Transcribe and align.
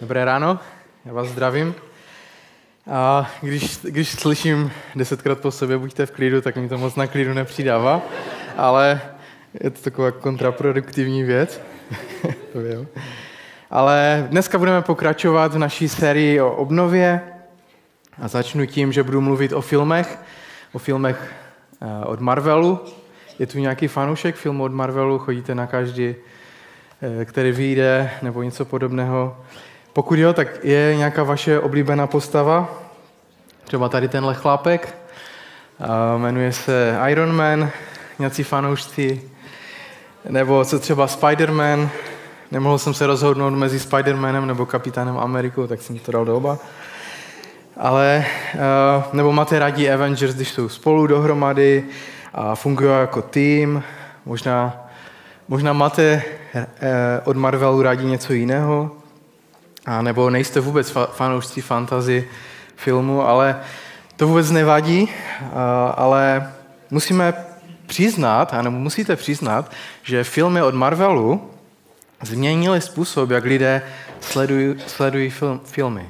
Dobré 0.00 0.24
ráno, 0.24 0.58
já 1.04 1.12
vás 1.12 1.28
zdravím. 1.28 1.74
A 2.90 3.30
když, 3.40 3.78
když 3.82 4.08
slyším 4.08 4.70
desetkrát 4.94 5.38
po 5.38 5.50
sobě, 5.50 5.78
buďte 5.78 6.06
v 6.06 6.10
klidu, 6.10 6.40
tak 6.40 6.56
mi 6.56 6.68
to 6.68 6.78
moc 6.78 6.96
na 6.96 7.06
klidu 7.06 7.34
nepřidává, 7.34 8.02
ale 8.56 9.00
je 9.64 9.70
to 9.70 9.80
taková 9.80 10.10
kontraproduktivní 10.10 11.22
věc. 11.22 11.60
to 12.52 12.58
vím. 12.60 12.88
Ale 13.70 14.26
dneska 14.30 14.58
budeme 14.58 14.82
pokračovat 14.82 15.54
v 15.54 15.58
naší 15.58 15.88
sérii 15.88 16.40
o 16.40 16.52
obnově 16.52 17.20
a 18.22 18.28
začnu 18.28 18.66
tím, 18.66 18.92
že 18.92 19.02
budu 19.02 19.20
mluvit 19.20 19.52
o 19.52 19.60
filmech, 19.60 20.18
o 20.72 20.78
filmech 20.78 21.34
eh, 21.82 22.04
od 22.04 22.20
Marvelu. 22.20 22.80
Je 23.38 23.46
tu 23.46 23.58
nějaký 23.58 23.88
fanoušek 23.88 24.36
filmu 24.36 24.64
od 24.64 24.72
Marvelu, 24.72 25.18
chodíte 25.18 25.54
na 25.54 25.66
každý, 25.66 26.14
eh, 27.20 27.24
který 27.24 27.52
vyjde, 27.52 28.10
nebo 28.22 28.42
něco 28.42 28.64
podobného. 28.64 29.36
Pokud 29.98 30.18
jo, 30.18 30.32
tak 30.32 30.64
je 30.64 30.94
nějaká 30.96 31.22
vaše 31.22 31.60
oblíbená 31.60 32.06
postava? 32.06 32.68
Třeba 33.64 33.88
tady 33.88 34.08
tenhle 34.08 34.34
chlápek. 34.34 34.96
Jmenuje 36.16 36.52
se 36.52 36.98
Iron 37.08 37.36
Man, 37.36 37.70
nějací 38.18 38.42
fanoušci. 38.42 39.22
Nebo 40.28 40.64
co 40.64 40.78
třeba 40.78 41.06
Spider-Man. 41.06 41.88
Nemohl 42.50 42.78
jsem 42.78 42.94
se 42.94 43.06
rozhodnout 43.06 43.50
mezi 43.50 43.78
Spider-Manem 43.78 44.46
nebo 44.46 44.66
Kapitánem 44.66 45.18
Amerikou, 45.18 45.66
tak 45.66 45.82
jsem 45.82 45.98
to 45.98 46.12
dal 46.12 46.24
do 46.24 46.36
oba. 46.36 46.58
Ale, 47.76 48.24
nebo 49.12 49.32
máte 49.32 49.58
rádi 49.58 49.90
Avengers, 49.90 50.34
když 50.34 50.50
jsou 50.50 50.68
spolu 50.68 51.06
dohromady 51.06 51.84
a 52.34 52.54
fungují 52.54 52.90
jako 52.90 53.22
tým. 53.22 53.82
Možná, 54.26 54.86
možná 55.48 55.72
máte 55.72 56.22
eh, 56.54 56.66
od 57.24 57.36
Marvelu 57.36 57.82
rádi 57.82 58.04
něco 58.04 58.32
jiného. 58.32 58.97
A 59.88 60.02
nebo 60.02 60.30
nejste 60.30 60.60
vůbec 60.60 60.94
fanoušci 61.12 61.60
fantazy 61.60 62.28
filmu, 62.76 63.22
ale 63.22 63.60
to 64.16 64.28
vůbec 64.28 64.50
nevadí, 64.50 65.08
ale 65.94 66.52
musíme 66.90 67.34
přiznat, 67.86 68.52
nebo 68.52 68.78
musíte 68.78 69.16
přiznat, 69.16 69.72
že 70.02 70.24
filmy 70.24 70.62
od 70.62 70.74
Marvelu 70.74 71.50
změnily 72.22 72.80
způsob, 72.80 73.30
jak 73.30 73.44
lidé 73.44 73.82
sledují, 74.20 74.74
sledují 74.86 75.30
film, 75.30 75.60
filmy. 75.64 76.08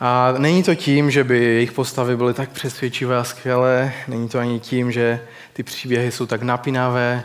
A 0.00 0.34
není 0.38 0.62
to 0.62 0.74
tím, 0.74 1.10
že 1.10 1.24
by 1.24 1.44
jejich 1.44 1.72
postavy 1.72 2.16
byly 2.16 2.34
tak 2.34 2.50
přesvědčivé 2.50 3.16
a 3.18 3.24
skvělé, 3.24 3.92
není 4.08 4.28
to 4.28 4.38
ani 4.38 4.60
tím, 4.60 4.92
že 4.92 5.20
ty 5.52 5.62
příběhy 5.62 6.12
jsou 6.12 6.26
tak 6.26 6.42
napínavé, 6.42 7.24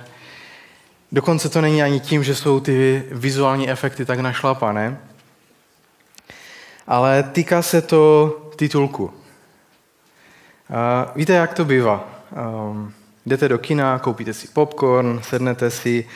dokonce 1.12 1.50
to 1.50 1.62
není 1.62 1.84
ani 1.84 2.00
tím, 2.00 2.24
že 2.24 2.36
jsou 2.36 2.60
ty 2.60 3.04
vizuální 3.12 3.70
efekty 3.70 4.06
tak 4.06 4.20
našlapané, 4.20 4.98
ale 6.88 7.24
týká 7.24 7.62
se 7.62 7.82
to 7.82 8.30
titulku. 8.56 9.14
Víte, 11.16 11.34
jak 11.34 11.54
to 11.54 11.66
bývá? 11.66 12.10
Um, 12.70 12.94
jdete 13.26 13.50
do 13.50 13.58
kina, 13.58 14.00
koupíte 14.00 14.34
si 14.34 14.48
popcorn, 14.48 15.20
sednete 15.24 15.72
si, 15.72 16.08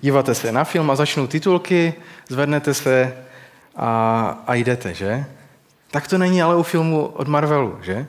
díváte 0.00 0.34
se 0.34 0.52
na 0.52 0.64
film 0.64 0.90
a 0.90 0.96
začnou 0.96 1.26
titulky, 1.26 1.94
zvednete 2.28 2.74
se 2.74 3.16
a, 3.76 4.42
a 4.46 4.54
jdete, 4.54 4.94
že? 4.94 5.24
Tak 5.90 6.08
to 6.08 6.18
není 6.18 6.42
ale 6.42 6.56
u 6.56 6.62
filmu 6.62 7.06
od 7.06 7.28
Marvelu, 7.28 7.78
že? 7.82 8.06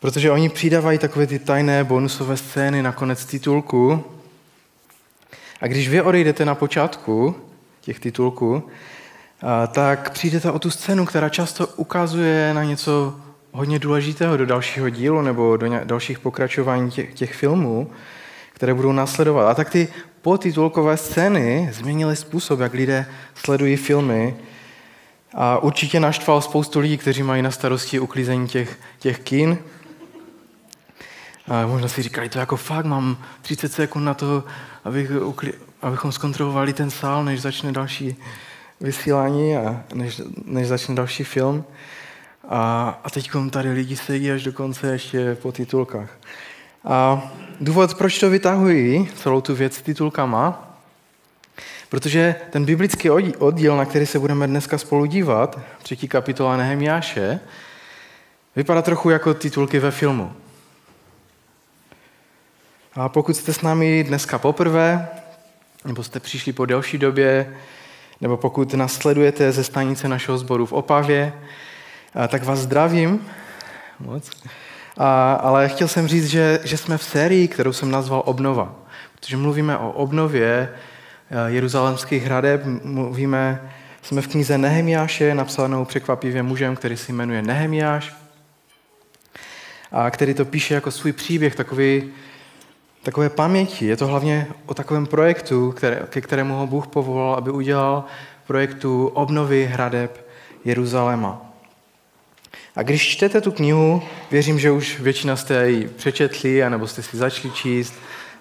Protože 0.00 0.30
oni 0.30 0.48
přidávají 0.48 0.98
takové 0.98 1.26
ty 1.26 1.38
tajné 1.38 1.84
bonusové 1.84 2.36
scény 2.36 2.82
na 2.82 2.92
konec 2.92 3.24
titulku. 3.24 4.04
A 5.60 5.66
když 5.66 5.88
vy 5.88 6.02
odejdete 6.02 6.44
na 6.44 6.54
počátku 6.54 7.36
těch 7.80 8.00
titulků, 8.00 8.68
tak 9.72 10.10
přijdete 10.10 10.50
o 10.50 10.58
tu 10.58 10.70
scénu, 10.70 11.06
která 11.06 11.28
často 11.28 11.66
ukazuje 11.66 12.54
na 12.54 12.64
něco 12.64 13.14
hodně 13.52 13.78
důležitého 13.78 14.36
do 14.36 14.46
dalšího 14.46 14.88
dílu 14.88 15.22
nebo 15.22 15.56
do 15.56 15.84
dalších 15.84 16.18
pokračování 16.18 16.90
těch, 16.90 17.14
těch 17.14 17.34
filmů, 17.34 17.90
které 18.52 18.74
budou 18.74 18.92
následovat. 18.92 19.50
A 19.50 19.54
tak 19.54 19.70
ty 19.70 19.88
potitulkové 20.22 20.96
scény 20.96 21.70
změnily 21.72 22.16
způsob, 22.16 22.60
jak 22.60 22.74
lidé 22.74 23.06
sledují 23.34 23.76
filmy 23.76 24.36
a 25.34 25.58
určitě 25.58 26.00
naštval 26.00 26.40
spoustu 26.40 26.80
lidí, 26.80 26.98
kteří 26.98 27.22
mají 27.22 27.42
na 27.42 27.50
starosti 27.50 28.00
uklízení 28.00 28.48
těch, 28.48 28.78
těch 28.98 29.18
kin. 29.18 29.58
A 31.48 31.66
možná 31.66 31.88
si 31.88 32.02
říkali, 32.02 32.28
to 32.28 32.38
jako 32.38 32.56
fakt, 32.56 32.86
mám 32.86 33.18
30 33.42 33.72
sekund 33.72 34.04
na 34.04 34.14
to, 34.14 34.44
abych, 34.84 35.10
abychom 35.82 36.12
zkontrolovali 36.12 36.72
ten 36.72 36.90
sál, 36.90 37.24
než 37.24 37.40
začne 37.40 37.72
další 37.72 38.16
vysílání 38.80 39.56
a 39.56 39.84
než, 39.94 40.22
než 40.44 40.68
začne 40.68 40.94
další 40.94 41.24
film. 41.24 41.64
A, 42.48 43.00
a 43.04 43.10
teď 43.10 43.30
tady 43.50 43.70
lidi 43.72 43.96
sedí 43.96 44.30
až 44.30 44.42
do 44.42 44.52
konce 44.52 44.86
ještě 44.92 45.34
po 45.34 45.52
titulkách. 45.52 46.10
A 46.84 47.22
důvod, 47.60 47.94
proč 47.94 48.18
to 48.18 48.30
vytahují, 48.30 49.08
celou 49.14 49.40
tu 49.40 49.54
věc 49.54 49.76
s 49.76 49.82
titulkama, 49.82 50.76
protože 51.88 52.34
ten 52.50 52.64
biblický 52.64 53.10
oddíl, 53.38 53.76
na 53.76 53.84
který 53.84 54.06
se 54.06 54.18
budeme 54.18 54.46
dneska 54.46 54.78
spolu 54.78 55.06
dívat, 55.06 55.60
třetí 55.82 56.08
kapitola 56.08 56.56
Nehemiáše, 56.56 57.40
vypadá 58.56 58.82
trochu 58.82 59.10
jako 59.10 59.34
titulky 59.34 59.78
ve 59.78 59.90
filmu. 59.90 60.32
A 62.94 63.08
pokud 63.08 63.36
jste 63.36 63.52
s 63.52 63.62
námi 63.62 64.04
dneska 64.04 64.38
poprvé, 64.38 65.08
nebo 65.84 66.02
jste 66.02 66.20
přišli 66.20 66.52
po 66.52 66.66
delší 66.66 66.98
době, 66.98 67.56
nebo 68.20 68.36
pokud 68.36 68.74
nás 68.74 68.92
sledujete 68.92 69.52
ze 69.52 69.64
stanice 69.64 70.08
našeho 70.08 70.38
sboru 70.38 70.66
v 70.66 70.72
Opavě, 70.72 71.32
tak 72.28 72.44
vás 72.44 72.58
zdravím. 72.58 73.26
Moc. 74.00 74.30
A, 74.96 75.34
ale 75.34 75.68
chtěl 75.68 75.88
jsem 75.88 76.08
říct, 76.08 76.26
že, 76.26 76.60
že 76.64 76.76
jsme 76.76 76.98
v 76.98 77.02
sérii, 77.04 77.48
kterou 77.48 77.72
jsem 77.72 77.90
nazval 77.90 78.22
Obnova. 78.26 78.74
Protože 79.14 79.36
mluvíme 79.36 79.78
o 79.78 79.90
obnově 79.92 80.68
jeruzalemských 81.46 82.24
hradeb, 82.24 82.60
mluvíme, 82.84 83.70
jsme 84.02 84.22
v 84.22 84.28
knize 84.28 84.58
Nehemiáše, 84.58 85.34
napsanou 85.34 85.84
překvapivě 85.84 86.42
mužem, 86.42 86.76
který 86.76 86.96
se 86.96 87.12
jmenuje 87.12 87.42
Nehemiáš, 87.42 88.14
a 89.92 90.10
který 90.10 90.34
to 90.34 90.44
píše 90.44 90.74
jako 90.74 90.90
svůj 90.90 91.12
příběh, 91.12 91.54
takový 91.54 92.12
takové 93.04 93.28
paměti. 93.28 93.86
Je 93.86 93.96
to 93.96 94.06
hlavně 94.06 94.46
o 94.66 94.74
takovém 94.74 95.06
projektu, 95.06 95.72
které, 95.72 96.02
ke 96.08 96.20
kterému 96.20 96.54
ho 96.54 96.66
Bůh 96.66 96.86
povolal, 96.86 97.34
aby 97.34 97.50
udělal 97.50 98.04
projektu 98.46 99.06
obnovy 99.06 99.70
hradeb 99.72 100.26
Jeruzaléma. 100.64 101.42
A 102.76 102.82
když 102.82 103.08
čtete 103.08 103.40
tu 103.40 103.52
knihu, 103.52 104.02
věřím, 104.30 104.58
že 104.58 104.70
už 104.70 105.00
většina 105.00 105.36
jste 105.36 105.70
ji 105.70 105.88
přečetli, 105.88 106.64
anebo 106.64 106.86
jste 106.86 107.02
si 107.02 107.16
začali 107.16 107.50
číst 107.50 107.94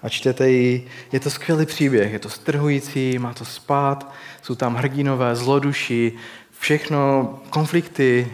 a 0.03 0.09
čtete 0.09 0.49
ji. 0.49 0.87
Je 1.11 1.19
to 1.19 1.29
skvělý 1.29 1.65
příběh, 1.65 2.13
je 2.13 2.19
to 2.19 2.29
strhující, 2.29 3.19
má 3.19 3.33
to 3.33 3.45
spát, 3.45 4.13
jsou 4.41 4.55
tam 4.55 4.75
hrdinové, 4.75 5.35
zloduši, 5.35 6.13
všechno, 6.59 7.39
konflikty, 7.49 8.27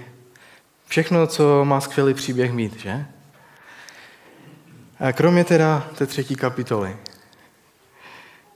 všechno, 0.88 1.28
co 1.28 1.66
má 1.66 1.82
skvělý 1.82 2.14
příběh 2.14 2.52
mít, 2.52 2.80
že? 2.80 3.06
Kromě 5.14 5.44
teda 5.44 5.88
té 5.98 6.06
třetí 6.06 6.36
kapitoly, 6.36 6.96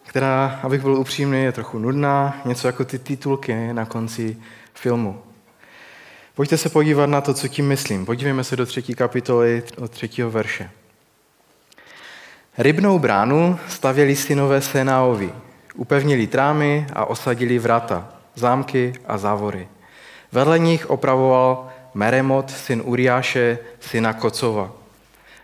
která, 0.06 0.59
abych 0.64 0.81
byl 0.81 0.96
upřímný, 0.96 1.44
je 1.44 1.52
trochu 1.52 1.80
nudná, 1.80 2.42
něco 2.46 2.68
jako 2.68 2.86
ty 2.86 3.00
titulky 3.00 3.74
na 3.74 3.86
konci 3.86 4.38
filmu. 4.74 5.24
Pojďte 6.36 6.58
se 6.58 6.70
podívat 6.70 7.06
na 7.06 7.22
to, 7.22 7.34
co 7.34 7.48
tím 7.48 7.68
myslím. 7.68 8.06
Podívejme 8.06 8.44
se 8.44 8.56
do 8.56 8.66
třetí 8.66 8.96
kapitoly 8.96 9.64
od 9.78 9.92
třetího 9.92 10.31
verše. 10.31 10.70
Rybnou 12.58 13.00
bránu 13.00 13.60
stavěli 13.68 14.16
synové 14.16 14.62
Senaovi, 14.62 15.34
upevnili 15.75 16.28
trámy 16.28 16.88
a 16.94 17.06
osadili 17.06 17.60
vrata, 17.60 18.10
zámky 18.36 18.94
a 19.06 19.18
závory. 19.18 19.68
Vedle 20.31 20.60
nich 20.60 20.90
opravoval 20.90 21.69
Meremot, 21.94 22.51
syn 22.51 22.81
Uriáše, 22.86 23.60
syna 23.80 24.13
Kocova. 24.13 24.82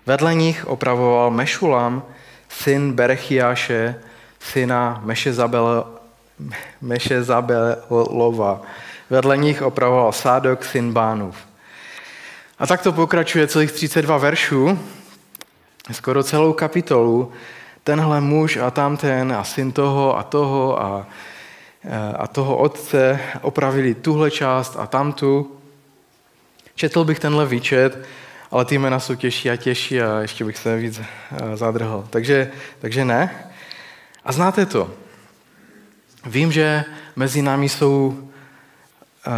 Vedle 0.10 0.36
nich 0.36 0.66
opravoval 0.66 1.32
Mešulam, 1.32 2.04
syn 2.50 2.94
Berechiáše, 2.94 3.96
syna 4.40 5.04
Mešezabelova. 6.82 8.62
Vedle 9.10 9.38
nich 9.38 9.62
opravoval 9.62 10.12
Sádok, 10.12 10.66
syn 10.66 10.94
Bánův. 10.94 11.36
A 12.60 12.68
tak 12.68 12.82
to 12.82 12.92
pokračuje 12.92 13.48
celých 13.48 13.72
32 13.72 14.18
veršů, 14.18 14.80
skoro 15.92 16.24
celou 16.24 16.54
kapitolu. 16.54 17.32
Tenhle 17.84 18.22
muž 18.22 18.58
a 18.58 18.72
tamten 18.72 19.34
a 19.34 19.44
syn 19.44 19.72
toho 19.72 20.18
a 20.18 20.24
toho 20.24 20.82
a, 20.82 21.08
a 22.18 22.28
toho 22.28 22.58
otce 22.58 23.20
opravili 23.42 23.94
tuhle 23.94 24.32
část 24.32 24.76
a 24.80 24.88
tamtu. 24.88 25.52
Četl 26.76 27.04
bych 27.04 27.20
tenhle 27.20 27.46
výčet 27.46 28.06
ale 28.52 28.66
ty 28.66 28.78
jména 28.78 29.00
jsou 29.00 29.16
těžší 29.16 29.50
a 29.50 29.56
těžší 29.56 30.02
a 30.02 30.20
ještě 30.20 30.46
bych 30.46 30.58
se 30.58 30.78
víc 30.78 31.00
eh, 31.00 31.58
zadrhl. 31.58 32.08
Takže, 32.10 32.52
takže 32.80 33.06
ne. 33.06 33.46
A 34.26 34.32
znáte 34.32 34.66
to. 34.66 34.92
Vím, 36.26 36.52
že 36.52 36.84
mezi 37.16 37.42
námi 37.42 37.70
jsou 37.70 38.30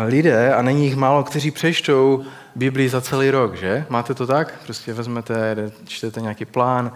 lidé, 0.06 0.54
a 0.54 0.62
není 0.62 0.86
jich 0.86 0.96
málo, 0.96 1.24
kteří 1.24 1.52
přečtou 1.52 2.25
Biblii 2.56 2.90
za 2.90 3.02
celý 3.02 3.30
rok, 3.30 3.56
že? 3.56 3.86
Máte 3.90 4.13
to 4.13 4.28
tak? 4.28 4.62
Prostě 4.63 4.94
vezmete, 4.94 5.72
čtete 5.88 6.22
nějaký 6.22 6.46
plán 6.46 6.92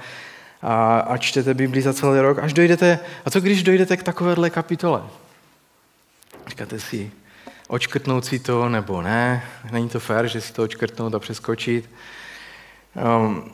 a, 0.61 0.99
a 0.99 1.17
čtete 1.17 1.53
Biblii 1.53 1.81
za 1.81 1.93
celý 1.93 2.19
rok, 2.19 2.39
až 2.39 2.53
dojdete, 2.53 2.99
a 3.25 3.29
co 3.29 3.41
když 3.41 3.63
dojdete 3.63 3.97
k 3.97 4.03
takovéhle 4.03 4.49
kapitole? 4.49 5.01
Říkáte 6.47 6.79
si, 6.79 7.11
očkrtnout 7.67 8.25
si 8.25 8.39
to 8.39 8.69
nebo 8.69 9.01
ne, 9.01 9.43
není 9.71 9.89
to 9.89 9.99
fér, 9.99 10.27
že 10.27 10.41
si 10.41 10.53
to 10.53 10.63
očkrtnout 10.63 11.15
a 11.15 11.19
přeskočit. 11.19 11.89
Um, 13.17 13.51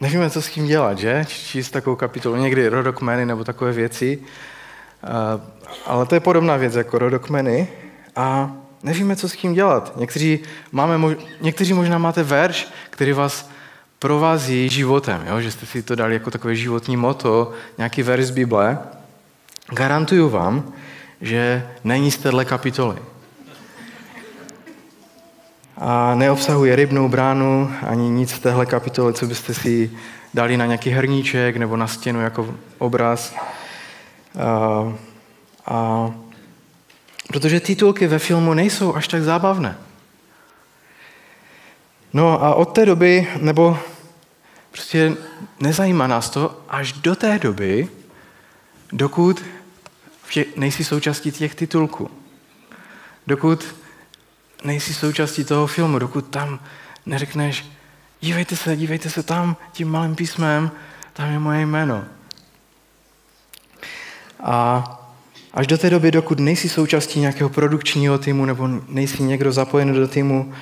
nevíme, 0.00 0.30
co 0.30 0.42
s 0.42 0.48
tím 0.48 0.66
dělat, 0.66 0.98
že? 0.98 1.24
Číst 1.28 1.70
takovou 1.70 1.96
kapitolu, 1.96 2.36
někdy 2.36 2.68
rodokmeny 2.68 3.26
nebo 3.26 3.44
takové 3.44 3.72
věci. 3.72 4.18
Uh, 4.18 5.40
ale 5.86 6.06
to 6.06 6.14
je 6.14 6.20
podobná 6.20 6.56
věc 6.56 6.74
jako 6.74 6.98
rodokmeny 6.98 7.68
a 8.16 8.56
nevíme, 8.82 9.16
co 9.16 9.28
s 9.28 9.36
tím 9.36 9.54
dělat. 9.54 9.92
Někteří, 9.96 10.38
máme, 10.72 11.16
někteří 11.40 11.72
možná 11.72 11.98
máte 11.98 12.22
verš, 12.22 12.68
který 12.90 13.12
vás 13.12 13.50
provází 13.98 14.68
životem, 14.68 15.22
jo? 15.26 15.40
že 15.40 15.50
jste 15.50 15.66
si 15.66 15.82
to 15.82 15.94
dali 15.94 16.14
jako 16.14 16.30
takové 16.30 16.54
životní 16.54 16.96
moto, 16.96 17.52
nějaký 17.78 18.02
verš 18.02 18.24
z 18.24 18.30
Bible. 18.30 18.78
Garantuju 19.74 20.28
vám, 20.28 20.72
že 21.20 21.68
není 21.84 22.10
z 22.10 22.18
téhle 22.18 22.44
kapitoly. 22.44 22.96
A 25.80 26.14
neobsahuje 26.14 26.76
rybnou 26.76 27.08
bránu 27.08 27.72
ani 27.86 28.10
nic 28.10 28.30
z 28.30 28.38
téhle 28.38 28.66
kapitoly, 28.66 29.14
co 29.14 29.26
byste 29.26 29.54
si 29.54 29.90
dali 30.34 30.56
na 30.56 30.66
nějaký 30.66 30.90
hrníček 30.90 31.56
nebo 31.56 31.76
na 31.76 31.86
stěnu 31.86 32.20
jako 32.20 32.54
obraz. 32.78 33.34
A, 34.38 34.92
a 35.66 36.10
protože 37.28 37.60
titulky 37.60 38.06
ve 38.06 38.18
filmu 38.18 38.54
nejsou 38.54 38.94
až 38.94 39.08
tak 39.08 39.22
zábavné. 39.22 39.78
No 42.12 42.44
a 42.44 42.54
od 42.54 42.64
té 42.64 42.86
doby, 42.86 43.28
nebo 43.40 43.78
prostě 44.70 45.16
nezajímá 45.60 46.06
nás 46.06 46.30
to 46.30 46.60
až 46.68 46.92
do 46.92 47.16
té 47.16 47.38
doby, 47.38 47.88
dokud 48.92 49.44
nejsi 50.56 50.84
součástí 50.84 51.32
těch 51.32 51.54
titulků. 51.54 52.10
Dokud 53.26 53.79
nejsi 54.64 54.94
součástí 54.94 55.44
toho 55.44 55.66
filmu, 55.66 55.98
dokud 55.98 56.26
tam 56.26 56.60
neřekneš, 57.06 57.64
dívejte 58.20 58.56
se, 58.56 58.76
dívejte 58.76 59.10
se 59.10 59.22
tam, 59.22 59.56
tím 59.72 59.88
malým 59.88 60.14
písmem, 60.14 60.70
tam 61.12 61.32
je 61.32 61.38
moje 61.38 61.66
jméno. 61.66 62.04
A 64.42 64.84
až 65.52 65.66
do 65.66 65.78
té 65.78 65.90
doby, 65.90 66.10
dokud 66.10 66.40
nejsi 66.40 66.68
součástí 66.68 67.20
nějakého 67.20 67.50
produkčního 67.50 68.18
týmu 68.18 68.44
nebo 68.44 68.68
nejsi 68.88 69.22
někdo 69.22 69.52
zapojený 69.52 69.94
do 69.94 70.08
týmu, 70.08 70.52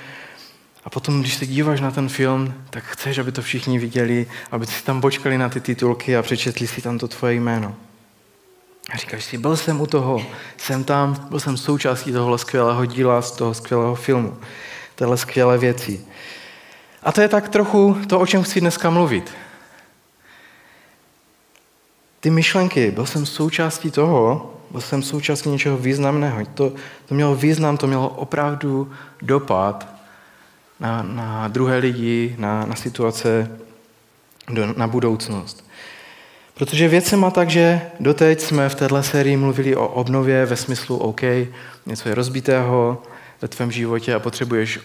a 0.84 0.90
potom, 0.90 1.20
když 1.20 1.34
se 1.34 1.46
díváš 1.46 1.80
na 1.80 1.90
ten 1.90 2.08
film, 2.08 2.54
tak 2.70 2.84
chceš, 2.84 3.18
aby 3.18 3.32
to 3.32 3.42
všichni 3.42 3.78
viděli, 3.78 4.26
aby 4.50 4.66
si 4.66 4.84
tam 4.84 5.00
počkali 5.00 5.38
na 5.38 5.48
ty 5.48 5.60
titulky 5.60 6.16
a 6.16 6.22
přečetli 6.22 6.66
si 6.66 6.82
tam 6.82 6.98
to 6.98 7.08
tvoje 7.08 7.34
jméno. 7.34 7.74
A 8.88 8.96
říkáš 8.96 9.24
si, 9.24 9.38
byl 9.38 9.56
jsem 9.56 9.80
u 9.80 9.86
toho, 9.86 10.26
jsem 10.56 10.84
tam, 10.84 11.26
byl 11.28 11.40
jsem 11.40 11.56
součástí 11.56 12.12
tohohle 12.12 12.38
skvělého 12.38 12.84
díla, 12.84 13.22
z 13.22 13.30
toho 13.30 13.54
skvělého 13.54 13.94
filmu, 13.94 14.36
téhle 14.94 15.16
skvělé 15.16 15.58
věci. 15.58 16.00
A 17.02 17.12
to 17.12 17.20
je 17.20 17.28
tak 17.28 17.48
trochu 17.48 17.96
to, 18.06 18.20
o 18.20 18.26
čem 18.26 18.42
chci 18.42 18.60
dneska 18.60 18.90
mluvit. 18.90 19.32
Ty 22.20 22.30
myšlenky, 22.30 22.90
byl 22.90 23.06
jsem 23.06 23.26
součástí 23.26 23.90
toho, 23.90 24.54
byl 24.70 24.80
jsem 24.80 25.02
součástí 25.02 25.48
něčeho 25.48 25.76
významného. 25.78 26.46
To, 26.54 26.72
to 27.06 27.14
mělo 27.14 27.34
význam, 27.34 27.76
to 27.76 27.86
mělo 27.86 28.08
opravdu 28.08 28.92
dopad 29.22 29.88
na, 30.80 31.02
na 31.02 31.48
druhé 31.48 31.78
lidi, 31.78 32.34
na, 32.38 32.66
na 32.66 32.74
situace, 32.74 33.58
do, 34.48 34.74
na 34.76 34.86
budoucnost. 34.86 35.67
Protože 36.58 36.88
věc 36.88 37.06
se 37.06 37.16
má 37.16 37.30
tak, 37.30 37.50
že 37.50 37.80
doteď 38.00 38.40
jsme 38.40 38.68
v 38.68 38.74
této 38.74 39.02
sérii 39.02 39.36
mluvili 39.36 39.76
o 39.76 39.88
obnově 39.88 40.46
ve 40.46 40.56
smyslu 40.56 40.98
OK, 40.98 41.20
něco 41.86 42.08
je 42.08 42.14
rozbitého 42.14 43.02
ve 43.42 43.48
tvém 43.48 43.72
životě 43.72 44.14
a 44.14 44.18
potřebuješ 44.18 44.80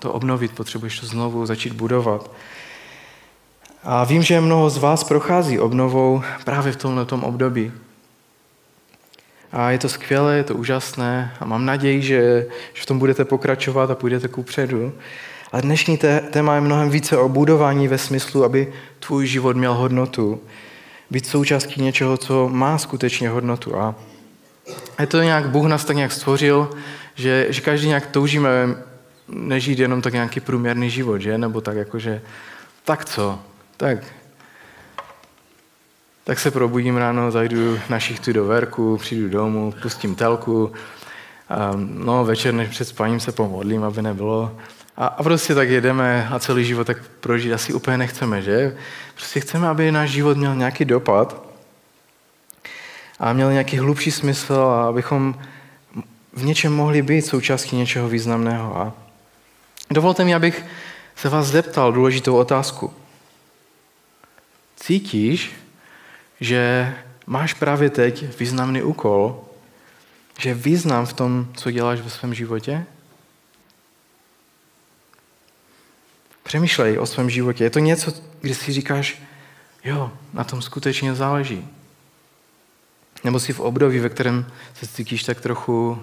to 0.00 0.12
obnovit, 0.12 0.52
potřebuješ 0.52 1.00
to 1.00 1.06
znovu 1.06 1.46
začít 1.46 1.72
budovat. 1.72 2.30
A 3.84 4.04
vím, 4.04 4.22
že 4.22 4.40
mnoho 4.40 4.70
z 4.70 4.78
vás 4.78 5.04
prochází 5.04 5.58
obnovou 5.58 6.22
právě 6.44 6.72
v 6.72 6.76
tomto 6.76 7.16
období. 7.16 7.72
A 9.52 9.70
je 9.70 9.78
to 9.78 9.88
skvělé, 9.88 10.36
je 10.36 10.44
to 10.44 10.54
úžasné 10.54 11.34
a 11.40 11.44
mám 11.44 11.66
naději, 11.66 12.02
že, 12.02 12.46
že 12.74 12.82
v 12.82 12.86
tom 12.86 12.98
budete 12.98 13.24
pokračovat 13.24 13.90
a 13.90 13.94
půjdete 13.94 14.28
ku 14.28 14.42
předu. 14.42 14.92
Ale 15.52 15.62
dnešní 15.62 15.98
téma 16.30 16.54
je 16.54 16.60
mnohem 16.60 16.90
více 16.90 17.16
o 17.16 17.28
budování 17.28 17.88
ve 17.88 17.98
smyslu, 17.98 18.44
aby 18.44 18.72
tvůj 18.98 19.26
život 19.26 19.56
měl 19.56 19.74
hodnotu, 19.74 20.40
být 21.10 21.26
součástí 21.26 21.82
něčeho, 21.82 22.16
co 22.16 22.48
má 22.48 22.78
skutečně 22.78 23.28
hodnotu. 23.28 23.76
A 23.76 23.94
je 25.00 25.06
to 25.06 25.22
nějak, 25.22 25.48
Bůh 25.48 25.66
nás 25.66 25.84
tak 25.84 25.96
nějak 25.96 26.12
stvořil, 26.12 26.70
že, 27.14 27.46
že 27.50 27.60
každý 27.60 27.86
nějak 27.86 28.06
toužíme 28.06 28.50
nežít 29.28 29.78
jenom 29.78 30.02
tak 30.02 30.12
nějaký 30.12 30.40
průměrný 30.40 30.90
život, 30.90 31.18
že? 31.18 31.38
Nebo 31.38 31.60
tak 31.60 31.76
jako, 31.76 31.98
že 31.98 32.22
tak 32.84 33.04
co? 33.04 33.38
Tak, 33.76 33.98
tak 36.24 36.38
se 36.38 36.50
probudím 36.50 36.96
ráno, 36.96 37.30
zajdu 37.30 37.78
na 37.88 38.00
šichtu 38.00 38.32
do 38.32 38.44
verku, 38.44 38.96
přijdu 38.96 39.28
domů, 39.28 39.74
pustím 39.82 40.14
telku, 40.14 40.72
no 41.76 42.24
večer 42.24 42.54
než 42.54 42.68
před 42.68 42.84
spaním 42.84 43.20
se 43.20 43.32
pomodlím, 43.32 43.84
aby 43.84 44.02
nebylo 44.02 44.56
a, 44.98 45.06
a 45.06 45.22
prostě 45.22 45.54
tak 45.54 45.68
jedeme 45.68 46.28
a 46.30 46.38
celý 46.38 46.64
život 46.64 46.86
tak 46.86 46.98
prožít 47.20 47.52
asi 47.52 47.72
úplně 47.72 47.98
nechceme, 47.98 48.42
že? 48.42 48.76
Prostě 49.14 49.40
chceme, 49.40 49.68
aby 49.68 49.92
náš 49.92 50.10
život 50.10 50.36
měl 50.36 50.54
nějaký 50.54 50.84
dopad 50.84 51.42
a 53.18 53.32
měl 53.32 53.52
nějaký 53.52 53.78
hlubší 53.78 54.10
smysl 54.10 54.54
a 54.54 54.88
abychom 54.88 55.38
v 56.32 56.44
něčem 56.44 56.72
mohli 56.72 57.02
být 57.02 57.22
součástí 57.22 57.76
něčeho 57.76 58.08
významného. 58.08 58.78
A 58.78 58.92
dovolte 59.90 60.24
mi, 60.24 60.34
abych 60.34 60.64
se 61.16 61.28
vás 61.28 61.46
zeptal 61.46 61.92
důležitou 61.92 62.36
otázku. 62.36 62.92
Cítíš, 64.76 65.52
že 66.40 66.94
máš 67.26 67.54
právě 67.54 67.90
teď 67.90 68.38
významný 68.38 68.82
úkol, 68.82 69.44
že 70.38 70.54
význam 70.54 71.06
v 71.06 71.12
tom, 71.12 71.48
co 71.56 71.70
děláš 71.70 72.00
ve 72.00 72.10
svém 72.10 72.34
životě? 72.34 72.86
Přemýšlej 76.48 76.98
o 76.98 77.06
svém 77.06 77.30
životě. 77.30 77.64
Je 77.64 77.70
to 77.70 77.78
něco, 77.78 78.12
kdy 78.40 78.54
si 78.54 78.72
říkáš, 78.72 79.22
jo, 79.84 80.12
na 80.32 80.44
tom 80.44 80.62
skutečně 80.62 81.14
záleží. 81.14 81.68
Nebo 83.24 83.40
jsi 83.40 83.52
v 83.52 83.60
období, 83.60 83.98
ve 83.98 84.08
kterém 84.08 84.46
se 84.74 84.86
cítíš 84.86 85.22
tak 85.22 85.40
trochu 85.40 86.02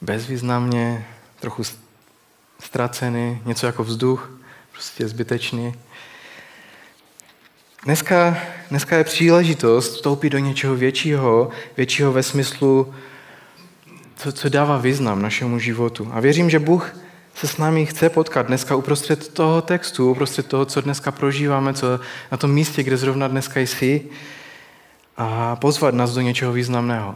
bezvýznamně, 0.00 1.06
trochu 1.40 1.62
ztracený, 2.60 3.42
něco 3.44 3.66
jako 3.66 3.84
vzduch, 3.84 4.30
prostě 4.72 5.08
zbytečný. 5.08 5.74
Dneska, 7.84 8.38
dneska 8.70 8.96
je 8.96 9.04
příležitost 9.04 9.94
vstoupit 9.94 10.30
do 10.30 10.38
něčeho 10.38 10.74
většího, 10.74 11.50
většího 11.76 12.12
ve 12.12 12.22
smyslu, 12.22 12.94
co, 14.16 14.32
co 14.32 14.48
dává 14.48 14.78
význam 14.78 15.22
našemu 15.22 15.58
životu. 15.58 16.10
A 16.12 16.20
věřím, 16.20 16.50
že 16.50 16.58
Bůh 16.58 17.03
se 17.34 17.48
s 17.48 17.56
námi 17.56 17.86
chce 17.86 18.10
potkat 18.10 18.46
dneska 18.46 18.76
uprostřed 18.76 19.28
toho 19.28 19.62
textu, 19.62 20.10
uprostřed 20.10 20.46
toho, 20.46 20.64
co 20.64 20.80
dneska 20.80 21.10
prožíváme, 21.10 21.74
co 21.74 22.00
na 22.32 22.38
tom 22.38 22.52
místě, 22.52 22.82
kde 22.82 22.96
zrovna 22.96 23.28
dneska 23.28 23.60
jsi, 23.60 24.02
a 25.16 25.56
pozvat 25.56 25.94
nás 25.94 26.14
do 26.14 26.20
něčeho 26.20 26.52
významného. 26.52 27.14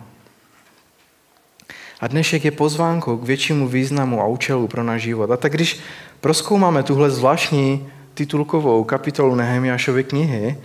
A 2.01 2.07
dnešek 2.07 2.45
je 2.45 2.51
pozvánkou 2.51 3.17
k 3.17 3.25
většímu 3.25 3.69
významu 3.69 4.21
a 4.21 4.27
účelu 4.27 4.69
pro 4.69 4.83
náš 4.83 5.03
život. 5.03 5.31
A 5.31 5.37
tak 5.37 5.53
když 5.53 5.81
proskoumáme 6.21 6.83
tuhle 6.83 7.11
zvláštní 7.11 7.89
titulkovou 8.15 8.85
kapitolu 8.85 9.35
Nehemiášovy 9.35 10.05
knihy, 10.05 10.57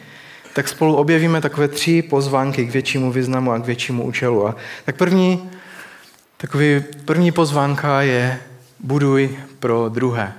tak 0.54 0.68
spolu 0.68 0.96
objevíme 0.96 1.42
takové 1.42 1.68
tři 1.68 2.02
pozvánky 2.02 2.66
k 2.66 2.72
většímu 2.72 3.12
významu 3.12 3.52
a 3.52 3.60
k 3.60 3.66
většímu 3.66 4.04
účelu. 4.04 4.48
A 4.48 4.56
tak 4.86 4.96
první, 4.96 5.50
takový, 6.38 6.84
první 7.06 7.32
pozvánka 7.32 8.02
je 8.02 8.40
buduj 8.84 9.38
pro 9.60 9.90
druhé. 9.90 10.34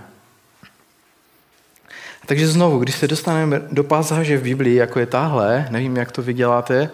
Takže 2.27 2.49
znovu, 2.49 2.79
když 2.79 2.95
se 2.95 3.09
dostaneme 3.09 3.63
do 3.71 3.85
pasáže 3.85 4.39
v 4.39 4.43
Biblii, 4.43 4.75
jako 4.75 5.01
je 5.01 5.07
tahle, 5.07 5.69
nevím, 5.71 5.97
jak 5.97 6.13
to 6.13 6.23
vyděláte, 6.23 6.91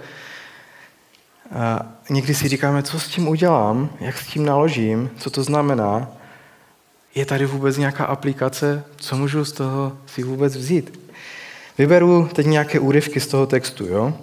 a 1.55 1.87
někdy 2.11 2.35
si 2.35 2.49
říkáme, 2.49 2.83
co 2.83 3.01
s 3.01 3.09
tím 3.09 3.29
udělám, 3.29 3.91
jak 4.01 4.19
s 4.19 4.27
tím 4.27 4.45
naložím, 4.45 5.11
co 5.19 5.31
to 5.31 5.43
znamená. 5.43 6.09
Je 7.15 7.27
tady 7.27 7.47
vůbec 7.47 7.77
nějaká 7.77 8.05
aplikace, 8.05 8.85
co 8.97 9.17
můžu 9.17 9.45
z 9.45 9.53
toho 9.53 9.97
si 10.07 10.23
vůbec 10.23 10.57
vzít? 10.57 11.01
Vyberu 11.79 12.29
teď 12.35 12.47
nějaké 12.47 12.79
úryvky 12.79 13.21
z 13.21 13.27
toho 13.27 13.47
textu. 13.47 13.87
Jo? 13.87 14.15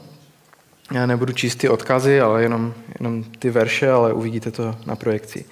Já 0.92 1.06
nebudu 1.06 1.34
číst 1.34 1.56
ty 1.56 1.70
odkazy, 1.70 2.22
ale 2.22 2.44
jenom, 2.44 2.74
jenom 3.00 3.24
ty 3.24 3.50
verše, 3.50 3.92
ale 3.92 4.14
uvidíte 4.14 4.52
to 4.52 4.76
na 4.86 4.96
projekci. 4.96 5.46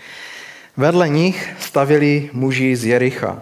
Vedle 0.77 1.09
nich 1.09 1.55
stavěli 1.59 2.29
muži 2.33 2.75
z 2.75 2.85
Jericha. 2.85 3.41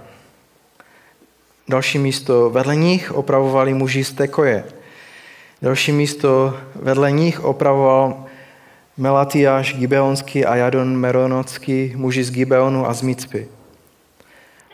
Další 1.68 2.00
místo, 2.00 2.50
vedle 2.50 2.76
nich 2.76 3.12
opravovali 3.12 3.74
muži 3.74 4.04
z 4.04 4.12
Tekoje. 4.14 4.64
Další 5.62 5.92
místo, 5.92 6.58
vedle 6.76 7.12
nich 7.12 7.44
opravoval 7.44 8.26
Melatiáš 8.98 9.74
Gibeonský 9.74 10.46
a 10.46 10.56
Jadon 10.56 10.98
Meronocký, 10.98 11.94
muži 11.96 12.24
z 12.24 12.32
Gibeonu 12.32 12.88
a 12.88 12.94
z 12.94 13.02
Micpy. 13.02 13.48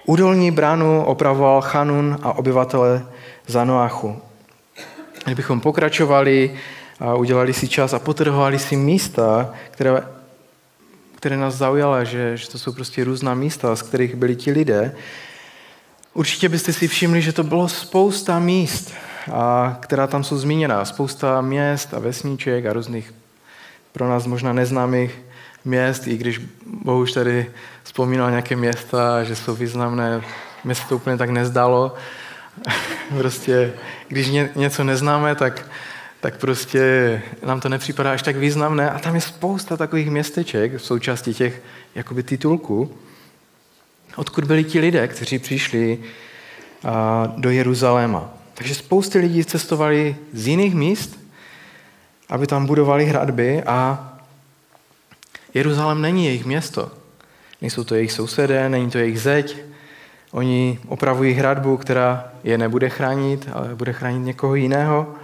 Údolní 0.06 0.52
bránu 0.52 1.04
opravoval 1.04 1.62
Chanun 1.62 2.18
a 2.22 2.34
obyvatele 2.34 3.06
Zanoachu. 3.48 4.22
Kdybychom 5.26 5.62
pokračovali 5.62 6.52
a 7.00 7.16
udělali 7.16 7.54
si 7.54 7.68
čas 7.68 7.94
a 7.94 8.00
potrhovali 8.00 8.60
si 8.60 8.76
místa, 8.76 9.54
které, 9.72 10.04
které 11.20 11.38
nás 11.38 11.56
zaujala, 11.56 12.04
že, 12.04 12.38
že 12.38 12.50
to 12.50 12.58
jsou 12.58 12.72
prostě 12.72 13.04
různá 13.04 13.34
místa, 13.34 13.76
z 13.76 13.82
kterých 13.82 14.16
byli 14.16 14.36
ti 14.36 14.52
lidé, 14.52 14.96
určitě 16.14 16.50
byste 16.50 16.74
si 16.74 16.88
všimli, 16.88 17.22
že 17.22 17.34
to 17.34 17.44
bylo 17.44 17.68
spousta 17.68 18.40
míst, 18.40 18.94
a, 19.32 19.78
která 19.80 20.08
tam 20.08 20.24
jsou 20.24 20.38
zmíněna. 20.38 20.86
Spousta 20.86 21.42
měst 21.42 21.94
a 21.94 22.00
vesníček 22.00 22.66
a 22.66 22.74
různých 22.74 23.14
pro 23.92 24.10
nás 24.10 24.26
možná 24.26 24.54
neznámých 24.54 25.22
měst, 25.66 26.08
i 26.08 26.18
když 26.18 26.42
Bohuž 26.66 27.12
tady 27.12 27.52
vzpomínal 27.84 28.30
nějaké 28.30 28.56
města, 28.56 29.24
že 29.24 29.36
jsou 29.36 29.56
významné, 29.56 30.22
mě 30.64 30.76
se 30.76 30.88
to 30.90 30.96
úplně 30.96 31.18
tak 31.18 31.30
nezdalo. 31.30 31.96
prostě, 33.18 33.74
když 34.08 34.28
ně, 34.28 34.50
něco 34.56 34.84
neznáme, 34.84 35.36
tak, 35.36 35.66
tak 36.22 36.38
prostě 36.38 37.22
nám 37.46 37.60
to 37.60 37.70
nepřipadá 37.70 38.12
až 38.12 38.22
tak 38.22 38.36
významné. 38.36 38.92
A 38.92 39.00
tam 39.00 39.16
je 39.16 39.22
spousta 39.22 39.78
takových 39.78 40.10
městeček 40.10 40.74
v 40.74 40.86
součástí 40.86 41.34
těch 41.34 41.62
jakoby 41.96 42.24
titulků, 42.24 42.98
odkud 44.16 44.44
byli 44.44 44.64
ti 44.64 44.80
lidé, 44.80 45.08
kteří 45.08 45.40
přišli 45.40 46.00
do 47.38 47.50
Jeruzaléma. 47.50 48.34
Takže 48.54 48.76
spousty 48.76 49.20
lidí 49.20 49.46
cestovali 49.46 50.16
z 50.34 50.48
jiných 50.48 50.76
míst, 50.76 51.20
aby 52.30 52.48
tam 52.48 52.66
budovali 52.66 53.06
hradby 53.06 53.64
a 53.64 54.06
Jeruzalém 55.54 56.02
není 56.02 56.26
jejich 56.26 56.46
město. 56.46 56.92
Nejsou 57.62 57.84
to 57.84 57.96
jejich 57.96 58.12
sousedé, 58.12 58.70
není 58.70 58.92
to 58.92 58.98
jejich 58.98 59.22
zeď. 59.22 59.58
Oni 60.32 60.80
opravují 60.88 61.34
hradbu, 61.34 61.78
která 61.78 62.32
je 62.44 62.58
nebude 62.58 62.90
chránit, 62.90 63.50
ale 63.54 63.76
bude 63.76 63.94
chránit 63.94 64.20
někoho 64.20 64.56
jiného. 64.56 65.16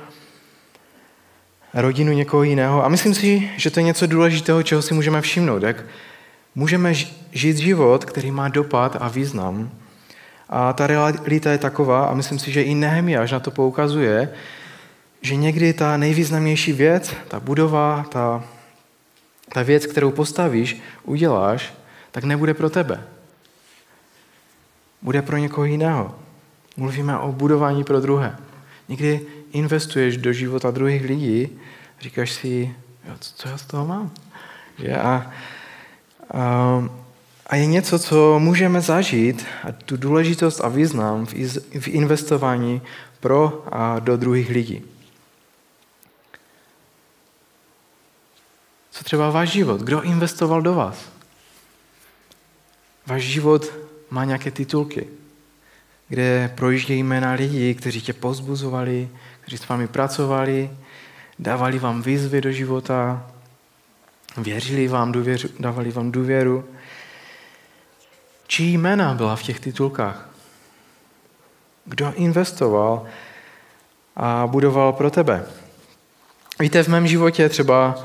Rodinu 1.75 2.13
někoho 2.13 2.44
jiného. 2.44 2.86
A 2.86 2.89
myslím 2.89 3.13
si, 3.13 3.50
že 3.58 3.72
to 3.72 3.79
je 3.79 3.84
něco 3.84 4.08
důležitého, 4.08 4.63
čeho 4.63 4.82
si 4.82 4.94
můžeme 4.94 5.22
všimnout. 5.22 5.63
Jak 5.63 5.84
můžeme 6.55 6.94
žít 7.32 7.58
život, 7.58 8.05
který 8.05 8.32
má 8.32 8.48
dopad 8.48 8.98
a 9.00 9.08
význam. 9.08 9.72
A 10.50 10.74
ta 10.74 10.88
realita 10.88 11.51
je 11.51 11.58
taková, 11.58 12.05
a 12.05 12.13
myslím 12.13 12.39
si, 12.39 12.51
že 12.51 12.62
i 12.62 12.75
Nehemiáš 12.75 13.32
na 13.32 13.39
to 13.39 13.51
poukazuje, 13.51 14.34
že 15.22 15.36
někdy 15.36 15.74
ta 15.74 15.98
nejvýznamnější 15.98 16.74
věc, 16.74 17.13
ta 17.27 17.39
budova, 17.39 18.05
ta, 18.10 18.44
ta 19.53 19.63
věc, 19.63 19.86
kterou 19.86 20.12
postavíš, 20.12 20.82
uděláš, 21.03 21.74
tak 22.12 22.24
nebude 22.24 22.53
pro 22.53 22.70
tebe. 22.70 23.03
Bude 25.01 25.22
pro 25.22 25.38
někoho 25.38 25.65
jiného. 25.65 26.15
Mluvíme 26.77 27.17
o 27.17 27.32
budování 27.32 27.84
pro 27.84 28.00
druhé. 28.00 28.38
Někdy 28.89 29.22
investuješ 29.56 30.18
do 30.18 30.34
života 30.34 30.72
druhých 30.72 31.04
lidí, 31.04 31.50
říkáš 32.02 32.32
si, 32.32 32.76
co 33.20 33.50
já 33.50 33.58
z 33.58 33.66
toho 33.66 33.86
mám? 33.86 34.12
Že? 34.80 34.96
A, 34.96 35.32
a, 36.32 36.90
a 37.48 37.56
je 37.56 37.66
něco, 37.66 38.00
co 38.00 38.40
můžeme 38.40 38.82
zažít, 38.82 39.46
a 39.64 39.72
tu 39.72 39.98
důležitost 39.98 40.60
a 40.60 40.68
význam 40.68 41.26
v, 41.26 41.34
v 41.80 41.88
investování 41.88 42.82
pro 43.20 43.66
a 43.72 44.00
do 44.00 44.18
druhých 44.18 44.50
lidí. 44.50 44.84
Co 48.92 49.04
třeba 49.04 49.30
váš 49.30 49.50
život? 49.50 49.82
Kdo 49.82 50.02
investoval 50.02 50.62
do 50.62 50.74
vás? 50.74 51.10
Váš 53.08 53.24
život 53.24 53.74
má 54.10 54.26
nějaké 54.26 54.52
titulky, 54.52 55.08
kde 56.08 56.52
projíždějí 56.56 57.04
jména 57.04 57.32
lidí, 57.32 57.76
kteří 57.76 58.02
tě 58.02 58.14
pozbuzovali, 58.14 59.10
kteří 59.46 59.58
s 59.58 59.68
vámi 59.68 59.88
pracovali, 59.88 60.70
dávali 61.40 61.80
vám 61.80 62.02
výzvy 62.02 62.42
do 62.42 62.52
života, 62.52 63.28
věřili 64.38 64.88
vám, 64.88 65.12
důvěřu, 65.12 65.48
dávali 65.60 65.92
vám 65.92 66.12
důvěru. 66.12 66.66
Čí 68.48 68.74
jména 68.74 69.14
byla 69.14 69.36
v 69.36 69.44
těch 69.44 69.60
titulkách? 69.60 70.30
Kdo 71.86 72.14
investoval 72.16 73.06
a 74.16 74.48
budoval 74.48 74.94
pro 74.94 75.12
tebe? 75.12 75.46
Víte, 76.60 76.84
v 76.84 76.88
mém 76.88 77.08
životě 77.08 77.50
třeba 77.50 78.04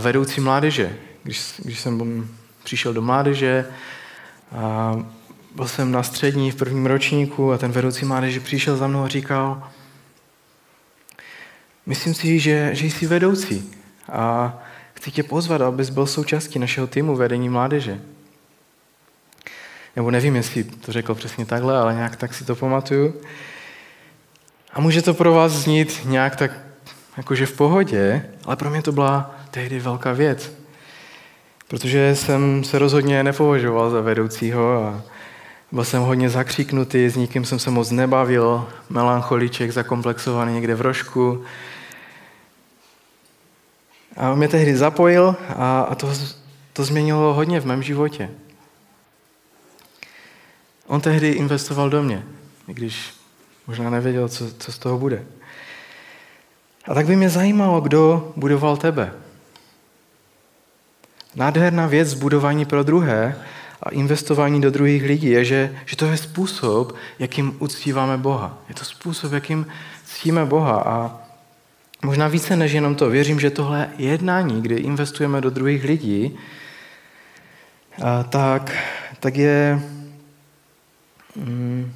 vedoucí 0.00 0.40
mládeže. 0.40 0.96
Když, 1.22 1.54
když 1.58 1.80
jsem 1.80 2.28
přišel 2.64 2.92
do 2.92 3.02
mládeže, 3.02 3.66
a 4.56 4.96
byl 5.54 5.68
jsem 5.68 5.92
na 5.92 6.02
střední 6.02 6.50
v 6.50 6.56
prvním 6.56 6.86
ročníku 6.86 7.52
a 7.52 7.58
ten 7.58 7.72
vedoucí 7.72 8.04
mládeže 8.04 8.40
přišel 8.40 8.76
za 8.76 8.86
mnou 8.86 9.04
a 9.04 9.08
říkal, 9.08 9.70
myslím 11.86 12.14
si, 12.14 12.38
že, 12.38 12.70
že 12.72 12.86
jsi 12.86 13.06
vedoucí 13.06 13.70
a 14.12 14.58
chci 14.94 15.10
tě 15.10 15.22
pozvat, 15.22 15.60
abys 15.60 15.90
byl 15.90 16.06
součástí 16.06 16.58
našeho 16.58 16.86
týmu 16.86 17.16
vedení 17.16 17.48
mládeže. 17.48 18.00
Nebo 19.96 20.10
nevím, 20.10 20.36
jestli 20.36 20.64
to 20.64 20.92
řekl 20.92 21.14
přesně 21.14 21.46
takhle, 21.46 21.78
ale 21.78 21.94
nějak 21.94 22.16
tak 22.16 22.34
si 22.34 22.44
to 22.44 22.56
pamatuju. 22.56 23.14
A 24.72 24.80
může 24.80 25.02
to 25.02 25.14
pro 25.14 25.32
vás 25.32 25.52
znít 25.52 26.00
nějak 26.04 26.36
tak 26.36 26.52
jakože 27.16 27.46
v 27.46 27.56
pohodě, 27.56 28.24
ale 28.44 28.56
pro 28.56 28.70
mě 28.70 28.82
to 28.82 28.92
byla 28.92 29.34
tehdy 29.50 29.80
velká 29.80 30.12
věc. 30.12 30.52
Protože 31.68 32.16
jsem 32.16 32.64
se 32.64 32.78
rozhodně 32.78 33.22
nepovažoval 33.22 33.90
za 33.90 34.00
vedoucího 34.00 34.84
a 34.84 35.02
byl 35.72 35.84
jsem 35.84 36.02
hodně 36.02 36.30
zakříknutý, 36.30 37.08
s 37.08 37.16
nikým 37.16 37.44
jsem 37.44 37.58
se 37.58 37.70
moc 37.70 37.90
nebavil, 37.90 38.68
melancholiček, 38.88 39.70
zakomplexovaný 39.70 40.54
někde 40.54 40.74
v 40.74 40.80
rožku. 40.80 41.44
A 44.16 44.30
on 44.30 44.38
mě 44.38 44.48
tehdy 44.48 44.76
zapojil 44.76 45.36
a, 45.56 45.80
a 45.80 45.94
to, 45.94 46.12
to 46.72 46.84
změnilo 46.84 47.34
hodně 47.34 47.60
v 47.60 47.66
mém 47.66 47.82
životě. 47.82 48.30
On 50.86 51.00
tehdy 51.00 51.28
investoval 51.28 51.90
do 51.90 52.02
mě, 52.02 52.24
i 52.68 52.74
když 52.74 53.14
možná 53.66 53.90
nevěděl, 53.90 54.28
co, 54.28 54.54
co 54.54 54.72
z 54.72 54.78
toho 54.78 54.98
bude. 54.98 55.26
A 56.88 56.94
tak 56.94 57.06
by 57.06 57.16
mě 57.16 57.30
zajímalo, 57.30 57.80
kdo 57.80 58.32
budoval 58.36 58.76
tebe. 58.76 59.12
Nádherná 61.34 61.86
věc 61.86 62.14
budování 62.14 62.64
pro 62.64 62.82
druhé 62.82 63.44
a 63.82 63.90
investování 63.90 64.60
do 64.60 64.70
druhých 64.70 65.02
lidí 65.02 65.30
je, 65.30 65.44
že, 65.44 65.74
že 65.86 65.96
to 65.96 66.06
je 66.06 66.16
způsob, 66.16 66.94
jakým 67.18 67.56
uctíváme 67.58 68.16
Boha. 68.16 68.58
Je 68.68 68.74
to 68.74 68.84
způsob, 68.84 69.32
jakým 69.32 69.66
ctíme 70.04 70.44
Boha 70.44 70.82
a 70.86 71.18
možná 72.04 72.28
více 72.28 72.56
než 72.56 72.72
jenom 72.72 72.94
to. 72.94 73.10
Věřím, 73.10 73.40
že 73.40 73.50
tohle 73.50 73.90
jednání, 73.98 74.62
kdy 74.62 74.74
investujeme 74.74 75.40
do 75.40 75.50
druhých 75.50 75.84
lidí, 75.84 76.38
tak, 78.28 78.76
tak 79.20 79.36
je 79.36 79.80
mm, 81.36 81.94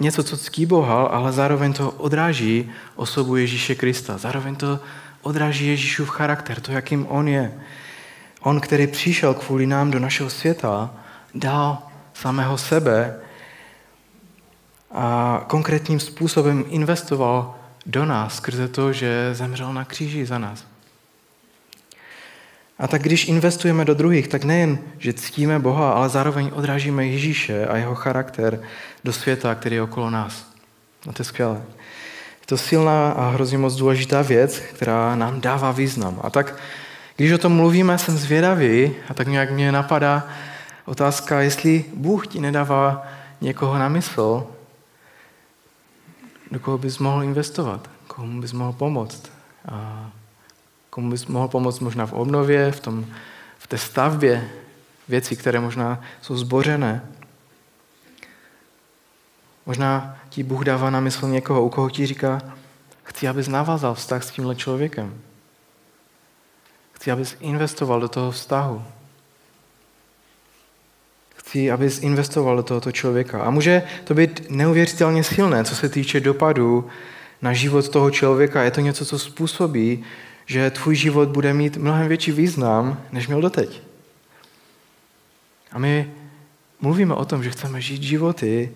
něco, 0.00 0.22
co 0.22 0.36
ctí 0.36 0.66
Boha, 0.66 1.06
ale 1.06 1.32
zároveň 1.32 1.72
to 1.72 1.90
odráží 1.90 2.70
osobu 2.96 3.36
Ježíše 3.36 3.74
Krista. 3.74 4.18
Zároveň 4.18 4.56
to 4.56 4.80
odráží 5.22 5.66
Ježíšův 5.66 6.10
charakter, 6.10 6.60
to, 6.60 6.72
jakým 6.72 7.06
on 7.06 7.28
je. 7.28 7.54
On, 8.46 8.60
který 8.60 8.86
přišel 8.86 9.34
kvůli 9.34 9.66
nám 9.66 9.90
do 9.90 9.98
našeho 9.98 10.30
světa, 10.30 10.90
dal 11.34 11.82
samého 12.14 12.58
sebe 12.58 13.14
a 14.90 15.44
konkrétním 15.46 16.00
způsobem 16.00 16.64
investoval 16.68 17.54
do 17.86 18.04
nás 18.04 18.36
skrze 18.36 18.68
to, 18.68 18.92
že 18.92 19.30
zemřel 19.32 19.72
na 19.72 19.84
kříži 19.84 20.26
za 20.26 20.38
nás. 20.38 20.64
A 22.78 22.88
tak 22.88 23.02
když 23.02 23.28
investujeme 23.28 23.84
do 23.84 23.94
druhých, 23.94 24.28
tak 24.28 24.44
nejen, 24.44 24.78
že 24.98 25.12
ctíme 25.12 25.58
Boha, 25.58 25.92
ale 25.92 26.08
zároveň 26.08 26.50
odrážíme 26.54 27.06
Ježíše 27.06 27.66
a 27.66 27.76
jeho 27.76 27.94
charakter 27.94 28.62
do 29.04 29.12
světa, 29.12 29.54
který 29.54 29.76
je 29.76 29.82
okolo 29.82 30.10
nás. 30.10 30.46
A 31.08 31.12
to 31.12 31.20
je 31.20 31.24
skvělé. 31.24 31.62
Je 32.40 32.46
to 32.46 32.56
silná 32.56 33.12
a 33.12 33.28
hrozně 33.30 33.58
moc 33.58 33.76
důležitá 33.76 34.22
věc, 34.22 34.58
která 34.58 35.16
nám 35.16 35.40
dává 35.40 35.72
význam. 35.72 36.20
A 36.22 36.30
tak 36.30 36.54
když 37.16 37.32
o 37.32 37.38
tom 37.38 37.52
mluvíme, 37.52 37.98
jsem 37.98 38.18
zvědavý 38.18 38.94
a 39.08 39.14
tak 39.14 39.28
nějak 39.28 39.50
mě 39.50 39.72
napadá 39.72 40.28
otázka, 40.84 41.40
jestli 41.40 41.84
Bůh 41.94 42.26
ti 42.26 42.40
nedává 42.40 43.06
někoho 43.40 43.78
na 43.78 43.88
mysl, 43.88 44.46
do 46.50 46.60
koho 46.60 46.78
bys 46.78 46.98
mohl 46.98 47.22
investovat, 47.22 47.90
komu 48.06 48.40
bys 48.40 48.52
mohl 48.52 48.72
pomoct. 48.72 49.32
A 49.68 50.10
komu 50.90 51.10
bys 51.10 51.26
mohl 51.26 51.48
pomoct 51.48 51.80
možná 51.80 52.06
v 52.06 52.12
obnově, 52.12 52.72
v, 52.72 52.80
tom, 52.80 53.06
v 53.58 53.66
té 53.66 53.78
stavbě 53.78 54.50
věcí, 55.08 55.36
které 55.36 55.60
možná 55.60 56.00
jsou 56.20 56.36
zbořené. 56.36 57.02
Možná 59.66 60.16
ti 60.28 60.42
Bůh 60.42 60.64
dává 60.64 60.90
na 60.90 61.00
mysl 61.00 61.28
někoho, 61.28 61.64
u 61.64 61.68
koho 61.68 61.90
ti 61.90 62.06
říká, 62.06 62.40
chci, 63.02 63.28
abys 63.28 63.48
navázal 63.48 63.94
vztah 63.94 64.22
s 64.22 64.30
tímhle 64.30 64.54
člověkem. 64.54 65.20
Chci, 67.06 67.12
abys 67.12 67.36
investoval 67.40 68.00
do 68.00 68.08
toho 68.08 68.30
vztahu. 68.30 68.82
Chci, 71.36 71.70
abys 71.70 71.98
investoval 72.02 72.56
do 72.56 72.62
tohoto 72.62 72.92
člověka. 72.92 73.42
A 73.42 73.50
může 73.50 73.82
to 74.04 74.14
být 74.14 74.50
neuvěřitelně 74.50 75.24
silné, 75.24 75.64
co 75.64 75.76
se 75.76 75.88
týče 75.88 76.20
dopadu 76.20 76.88
na 77.42 77.52
život 77.52 77.88
toho 77.88 78.10
člověka. 78.10 78.62
Je 78.62 78.70
to 78.70 78.80
něco, 78.80 79.04
co 79.06 79.18
způsobí, 79.18 80.04
že 80.46 80.70
tvůj 80.70 80.96
život 80.96 81.28
bude 81.28 81.54
mít 81.54 81.76
mnohem 81.76 82.08
větší 82.08 82.32
význam, 82.32 83.02
než 83.12 83.26
měl 83.26 83.40
doteď. 83.40 83.82
A 85.72 85.78
my 85.78 86.10
mluvíme 86.80 87.14
o 87.14 87.24
tom, 87.24 87.42
že 87.42 87.50
chceme 87.50 87.80
žít 87.80 88.02
životy, 88.02 88.74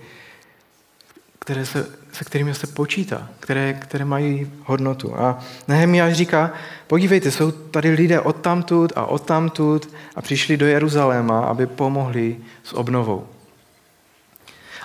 které 1.38 1.66
se, 1.66 1.98
se 2.12 2.24
kterými 2.24 2.54
se 2.54 2.66
počítá, 2.66 3.28
které, 3.40 3.72
které 3.72 4.04
mají 4.04 4.52
hodnotu. 4.64 5.20
A 5.20 5.38
Nehemiáš 5.68 6.12
říká, 6.12 6.52
podívejte, 6.86 7.30
jsou 7.30 7.50
tady 7.50 7.90
lidé 7.90 8.20
odtamtud 8.20 8.92
a 8.96 9.06
odtamtud 9.06 9.94
a 10.16 10.22
přišli 10.22 10.56
do 10.56 10.66
Jeruzaléma, 10.66 11.40
aby 11.40 11.66
pomohli 11.66 12.36
s 12.64 12.72
obnovou. 12.72 13.26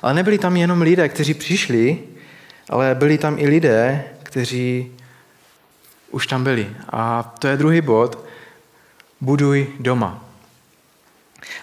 Ale 0.01 0.13
nebyli 0.13 0.37
tam 0.37 0.57
jenom 0.57 0.81
lidé, 0.81 1.09
kteří 1.09 1.33
přišli, 1.33 1.99
ale 2.69 2.95
byli 2.95 3.17
tam 3.17 3.39
i 3.39 3.47
lidé, 3.47 4.03
kteří 4.23 4.91
už 6.11 6.27
tam 6.27 6.43
byli. 6.43 6.67
A 6.89 7.23
to 7.39 7.47
je 7.47 7.57
druhý 7.57 7.81
bod. 7.81 8.25
Buduj 9.21 9.67
doma. 9.79 10.25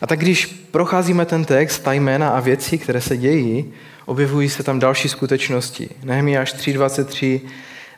A 0.01 0.07
tak 0.07 0.19
když 0.19 0.47
procházíme 0.47 1.27
ten 1.27 1.45
text, 1.45 1.79
ta 1.79 1.93
jména 1.93 2.29
a 2.29 2.41
věci, 2.41 2.79
které 2.79 3.01
se 3.01 3.17
dějí, 3.17 3.73
objevují 4.07 4.49
se 4.49 4.63
tam 4.63 4.79
další 4.79 5.09
skutečnosti. 5.09 5.89
Nehemiáš 6.05 6.55
3.23 6.55 7.41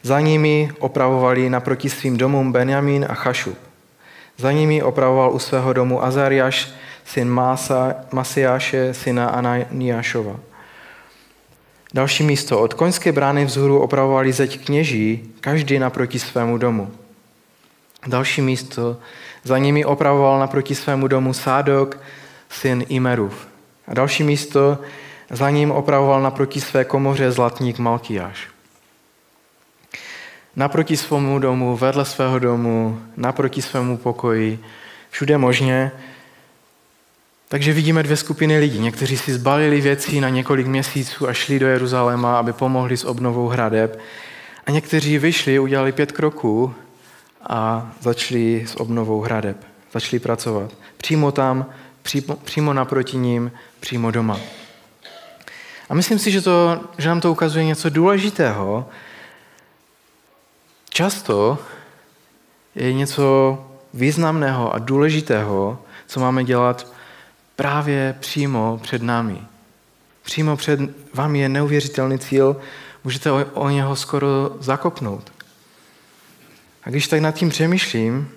za 0.03 0.21
nimi 0.21 0.71
opravovali 0.79 1.51
naproti 1.51 1.91
svým 1.91 2.17
domům 2.17 2.53
Benjamín 2.53 3.07
a 3.09 3.15
Chašub. 3.15 3.59
Za 4.37 4.53
nimi 4.53 4.83
opravoval 4.83 5.33
u 5.33 5.39
svého 5.39 5.73
domu 5.73 6.05
Azariáš, 6.05 6.69
syn 7.05 7.29
Masa, 7.29 7.95
Masiáše, 8.13 8.95
syna 8.95 9.27
Ananiášova. 9.27 10.41
Další 11.95 12.23
místo. 12.23 12.61
Od 12.61 12.75
koňské 12.75 13.13
brány 13.13 13.45
vzhůru 13.45 13.81
opravovali 13.81 14.33
zeď 14.33 14.65
kněží, 14.65 15.35
každý 15.41 15.79
naproti 15.79 16.19
svému 16.19 16.59
domu. 16.59 16.91
Další 18.07 18.43
místo. 18.43 18.97
Za 19.45 19.59
nimi 19.59 19.85
opravoval 19.85 20.39
naproti 20.39 20.75
svému 20.75 21.09
domu 21.09 21.33
Sádok, 21.33 22.01
syn 22.49 22.85
Imerův. 22.89 23.47
A 23.89 23.95
další 23.95 24.23
místo. 24.23 24.79
Za 25.31 25.51
ním 25.51 25.71
opravoval 25.71 26.23
naproti 26.23 26.61
své 26.61 26.85
komoře 26.85 27.31
zlatník 27.31 27.79
Malkiáš. 27.79 28.49
Naproti 30.57 30.97
svému 30.97 31.39
domu, 31.39 31.77
vedle 31.77 32.05
svého 32.05 32.39
domu, 32.39 33.01
naproti 33.17 33.63
svému 33.63 33.97
pokoji, 33.97 34.59
všude 35.11 35.39
možně. 35.39 35.93
Takže 37.49 37.73
vidíme 37.73 38.03
dvě 38.03 38.17
skupiny 38.17 38.59
lidí. 38.59 38.79
Někteří 38.79 39.17
si 39.17 39.35
zbalili 39.35 39.81
věci 39.81 40.21
na 40.21 40.29
několik 40.29 40.67
měsíců 40.67 41.29
a 41.29 41.33
šli 41.33 41.59
do 41.59 41.67
Jeruzaléma, 41.67 42.39
aby 42.39 42.53
pomohli 42.53 42.97
s 42.97 43.05
obnovou 43.05 43.49
hradeb. 43.49 44.01
A 44.67 44.71
někteří 44.71 45.19
vyšli, 45.19 45.59
udělali 45.59 45.93
pět 45.93 46.13
kroků 46.13 46.75
a 47.49 47.93
začali 48.01 48.65
s 48.67 48.81
obnovou 48.81 49.21
hradeb. 49.21 49.57
Začali 49.93 50.19
pracovat. 50.21 50.71
Přímo 50.97 51.33
tam, 51.33 51.67
přímo, 52.03 52.37
přímo 52.37 52.73
naproti 52.73 53.17
ním, 53.17 53.53
přímo 53.81 54.11
doma. 54.11 54.41
A 55.89 55.95
myslím 55.95 56.19
si, 56.19 56.31
že, 56.31 56.41
to, 56.41 56.81
že 56.99 57.09
nám 57.09 57.21
to 57.21 57.33
ukazuje 57.33 57.65
něco 57.65 57.91
důležitého. 57.91 58.89
Často 60.91 61.59
je 62.75 62.93
něco 62.93 63.59
významného 63.95 64.75
a 64.75 64.79
důležitého, 64.79 65.79
co 66.07 66.21
máme 66.21 66.45
dělat 66.45 66.87
právě 67.57 68.17
přímo 68.21 68.81
před 68.83 69.03
námi. 69.03 69.39
Přímo 70.23 70.57
před 70.57 70.81
vámi 71.15 71.39
je 71.39 71.49
neuvěřitelný 71.49 72.19
cíl, 72.19 72.57
můžete 73.05 73.33
o, 73.33 73.45
o 73.55 73.69
něho 73.69 73.97
skoro 73.97 74.57
zakopnout. 74.61 75.34
A 76.85 76.91
když 76.91 77.09
tak 77.09 77.21
nad 77.21 77.35
tím 77.35 77.49
přemýšlím, 77.49 78.31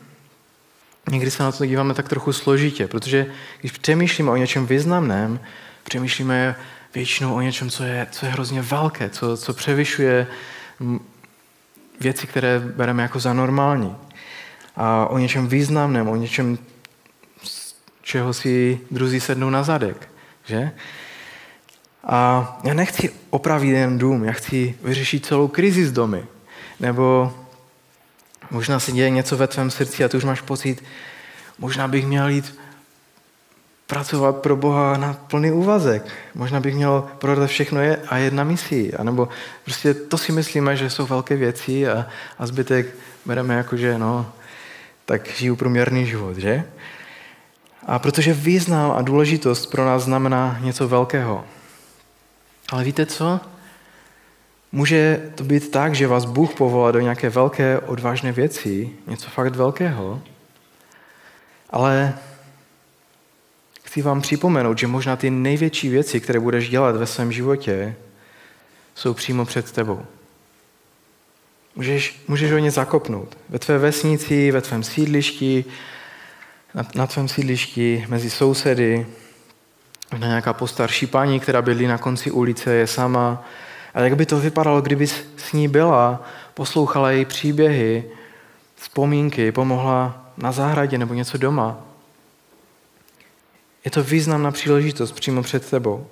někdy 1.12 1.32
se 1.32 1.44
na 1.44 1.52
to 1.52 1.66
díváme 1.66 1.94
tak 1.94 2.10
trochu 2.10 2.34
složitě, 2.34 2.88
protože 2.88 3.26
když 3.60 3.72
přemýšlíme 3.72 4.32
o 4.32 4.36
něčem 4.36 4.68
významném, 4.68 5.40
přemýšlíme 5.84 6.56
většinou 6.94 7.36
o 7.36 7.42
něčem, 7.42 7.70
co 7.70 7.84
je, 7.84 8.08
co 8.12 8.26
je 8.26 8.32
hrozně 8.32 8.62
velké, 8.62 9.10
co, 9.10 9.38
co 9.38 9.54
převyšuje 9.54 10.28
věci, 12.00 12.28
které 12.28 12.60
bereme 12.60 13.04
jako 13.04 13.20
za 13.20 13.34
normální. 13.34 13.96
A 14.76 15.08
o 15.08 15.18
něčem 15.18 15.48
významném, 15.48 16.08
o 16.08 16.16
něčem, 16.16 16.58
čeho 18.02 18.34
si 18.34 18.80
druzí 18.92 19.20
sednou 19.20 19.50
na 19.50 19.64
zadek. 19.64 20.10
Že? 20.46 20.72
A 22.04 22.60
já 22.64 22.74
nechci 22.74 23.14
opravit 23.30 23.70
jen 23.70 23.98
dům, 23.98 24.24
já 24.24 24.32
chci 24.32 24.76
vyřešit 24.84 25.26
celou 25.26 25.48
krizi 25.48 25.86
z 25.86 25.92
domy. 25.92 26.26
Nebo 26.80 27.34
možná 28.52 28.80
se 28.80 28.92
děje 28.92 29.10
něco 29.10 29.38
ve 29.38 29.48
tvém 29.48 29.72
srdci 29.72 30.04
a 30.04 30.10
tu 30.10 30.18
už 30.18 30.24
máš 30.24 30.42
pocit, 30.42 30.84
možná 31.60 31.88
bych 31.88 32.06
měl 32.08 32.28
jít 32.30 32.60
pracovat 33.88 34.36
pro 34.38 34.56
Boha 34.56 34.98
na 34.98 35.14
plný 35.14 35.52
úvazek. 35.52 36.06
Možná 36.36 36.60
bych 36.60 36.76
měl 36.76 37.08
prodat 37.18 37.48
všechno 37.48 37.82
je 37.82 37.98
a 38.08 38.18
jedna 38.18 38.44
misí. 38.44 38.94
A 38.94 39.04
nebo 39.04 39.30
prostě 39.64 39.94
to 39.94 40.18
si 40.18 40.32
myslíme, 40.32 40.78
že 40.78 40.90
jsou 40.90 41.06
velké 41.06 41.36
věci 41.36 41.88
a, 41.88 42.08
a 42.40 42.48
zbytek 42.48 42.88
bereme 43.26 43.56
jako, 43.56 43.78
že 43.78 43.98
no, 43.98 44.32
tak 45.06 45.28
žiju 45.28 45.56
průměrný 45.56 46.06
život, 46.06 46.38
že? 46.38 46.64
A 47.86 48.00
protože 48.00 48.34
význam 48.34 48.92
a 48.92 49.02
důležitost 49.02 49.66
pro 49.66 49.86
nás 49.86 50.04
znamená 50.04 50.58
něco 50.62 50.88
velkého. 50.88 51.46
Ale 52.72 52.84
víte 52.84 53.06
co? 53.06 53.40
Může 54.72 55.32
to 55.36 55.44
být 55.44 55.72
tak, 55.72 55.96
že 55.96 56.08
vás 56.08 56.26
Bůh 56.26 56.54
povolá 56.54 56.92
do 56.92 57.00
nějaké 57.00 57.30
velké, 57.30 57.80
odvážné 57.80 58.32
věci, 58.32 58.90
něco 59.08 59.30
fakt 59.30 59.56
velkého, 59.56 60.22
ale 61.70 62.18
chci 63.84 64.02
vám 64.02 64.22
připomenout, 64.22 64.78
že 64.78 64.88
možná 64.88 65.16
ty 65.16 65.30
největší 65.30 65.90
věci, 65.90 66.20
které 66.20 66.40
budeš 66.40 66.70
dělat 66.70 66.96
ve 66.96 67.06
svém 67.06 67.32
životě, 67.32 67.96
jsou 68.96 69.14
přímo 69.14 69.46
před 69.46 69.72
tebou. 69.72 70.06
Můžeš, 71.76 72.22
můžeš 72.28 72.52
o 72.52 72.58
ně 72.58 72.72
zakopnout. 72.72 73.38
Ve 73.50 73.60
tvé 73.60 73.78
vesnici, 73.78 74.52
ve 74.52 74.62
tvém 74.62 74.84
sídlišti, 74.84 75.66
na, 76.74 76.84
na 76.96 77.08
tvém 77.08 77.28
sídlišti, 77.28 78.06
mezi 78.10 78.30
sousedy, 78.30 79.08
na 80.20 80.28
nějaká 80.28 80.54
postarší 80.54 81.08
paní, 81.08 81.40
která 81.40 81.62
bydlí 81.62 81.88
na 81.88 81.98
konci 81.98 82.32
ulice, 82.32 82.74
je 82.74 82.88
sama. 82.88 83.46
A 83.98 84.02
jak 84.02 84.16
by 84.16 84.26
to 84.26 84.40
vypadalo, 84.40 84.82
kdyby 84.82 85.08
s 85.08 85.54
ní 85.54 85.68
byla, 85.68 86.24
poslouchala 86.54 87.12
její 87.12 87.26
příběhy, 87.26 88.04
vzpomínky, 88.76 89.52
pomohla 89.52 90.26
na 90.38 90.52
zahradě 90.52 90.98
nebo 90.98 91.14
něco 91.14 91.38
doma. 91.38 91.78
Je 93.86 93.92
to 93.92 94.04
významná 94.04 94.52
příležitost 94.52 95.12
přímo 95.12 95.44
před 95.44 95.70
tebou. 95.70 96.08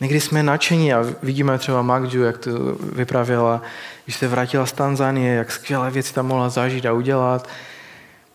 Někdy 0.00 0.20
jsme 0.20 0.42
nadšení 0.42 0.94
a 0.94 1.04
vidíme 1.22 1.58
třeba 1.58 1.82
Magdu, 1.82 2.22
jak 2.22 2.38
to 2.38 2.50
vyprávěla, 2.92 3.62
když 4.04 4.16
se 4.16 4.28
vrátila 4.28 4.66
z 4.66 4.72
Tanzánie, 4.72 5.34
jak 5.34 5.52
skvělé 5.52 5.90
věci 5.90 6.14
tam 6.14 6.26
mohla 6.26 6.48
zažít 6.48 6.86
a 6.86 6.92
udělat. 6.92 7.48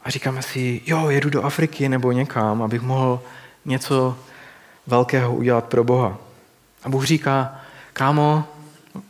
A 0.04 0.10
říkáme 0.10 0.42
si, 0.42 0.82
jo, 0.86 1.10
jedu 1.10 1.30
do 1.30 1.44
Afriky 1.44 1.90
nebo 1.90 2.12
někam, 2.12 2.62
abych 2.62 2.82
mohl 2.82 3.22
něco 3.66 4.18
velkého 4.88 5.36
udělat 5.36 5.66
pro 5.66 5.84
Boha. 5.84 6.18
A 6.84 6.90
Bůh 6.90 7.06
říká, 7.06 7.56
kámo, 7.94 8.44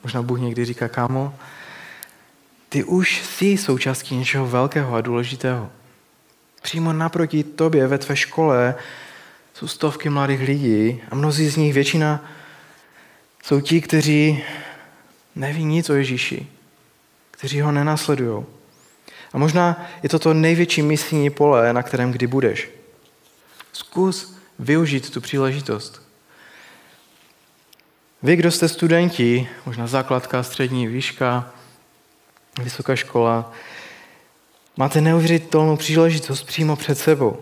možná 0.03 0.21
Bůh 0.21 0.39
někdy 0.39 0.65
říká, 0.65 0.87
kámo, 0.87 1.35
ty 2.69 2.83
už 2.83 3.21
jsi 3.21 3.57
součástí 3.57 4.15
něčeho 4.15 4.47
velkého 4.47 4.95
a 4.95 5.01
důležitého. 5.01 5.69
Přímo 6.61 6.93
naproti 6.93 7.43
tobě 7.43 7.87
ve 7.87 7.97
tvé 7.97 8.15
škole 8.15 8.75
jsou 9.53 9.67
stovky 9.67 10.09
mladých 10.09 10.41
lidí 10.41 11.01
a 11.11 11.15
mnozí 11.15 11.49
z 11.49 11.57
nich, 11.57 11.73
většina, 11.73 12.25
jsou 13.43 13.61
ti, 13.61 13.81
kteří 13.81 14.43
neví 15.35 15.63
nic 15.63 15.89
o 15.89 15.93
Ježíši, 15.93 16.47
kteří 17.31 17.61
ho 17.61 17.71
nenásledují. 17.71 18.45
A 19.33 19.37
možná 19.37 19.85
je 20.03 20.09
to 20.09 20.19
to 20.19 20.33
největší 20.33 20.81
misijní 20.81 21.29
pole, 21.29 21.73
na 21.73 21.83
kterém 21.83 22.11
kdy 22.11 22.27
budeš. 22.27 22.69
Zkus 23.73 24.37
využít 24.59 25.09
tu 25.09 25.21
příležitost. 25.21 26.08
Vy, 28.23 28.35
kdo 28.35 28.51
jste 28.51 28.67
studenti, 28.67 29.49
možná 29.65 29.87
základka, 29.87 30.43
střední, 30.43 30.87
výška, 30.87 31.51
vysoká 32.63 32.95
škola, 32.95 33.53
Máte 34.79 35.01
neuvěřitelnou 35.01 35.77
příležitost 35.77 36.43
přímo 36.43 36.75
před 36.75 36.97
sebou. 36.97 37.37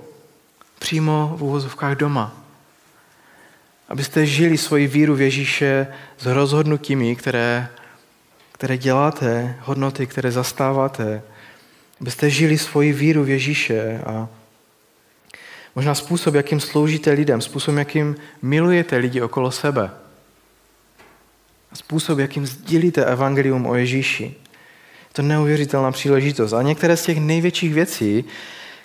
Přímo 0.80 1.34
v 1.38 1.44
úvozovkách 1.44 1.98
doma. 1.98 2.38
Abyste 3.90 4.26
žili 4.26 4.58
svoji 4.58 4.88
víru 4.88 5.16
v 5.16 5.22
Ježíše 5.22 5.88
s 6.18 6.26
rozhodnutími, 6.26 7.16
které, 7.16 7.70
které 8.52 8.78
děláte, 8.78 9.56
hodnoty, 9.62 10.08
které 10.08 10.32
zastáváte. 10.32 11.22
Abyste 12.02 12.30
žili 12.30 12.58
svoji 12.58 12.94
víru 12.94 13.24
v 13.24 13.30
Ježíše 13.30 14.02
a 14.06 14.28
možná 15.76 15.96
způsob, 15.96 16.36
jakým 16.36 16.60
sloužíte 16.60 17.12
lidem, 17.12 17.42
způsob, 17.42 17.76
jakým 17.76 18.16
milujete 18.42 18.98
lidi 18.98 19.22
okolo 19.22 19.52
sebe. 19.52 19.92
Způsob, 21.78 22.20
jakým 22.20 22.48
sdílíte 22.48 23.06
evangelium 23.06 23.66
o 23.66 23.76
Ježíši. 23.76 24.24
Je 24.24 25.14
to 25.14 25.22
neuvěřitelná 25.22 25.92
příležitost. 25.92 26.54
A 26.54 26.62
některé 26.62 26.98
z 26.98 27.04
těch 27.04 27.20
největších 27.20 27.74
věcí, 27.74 28.26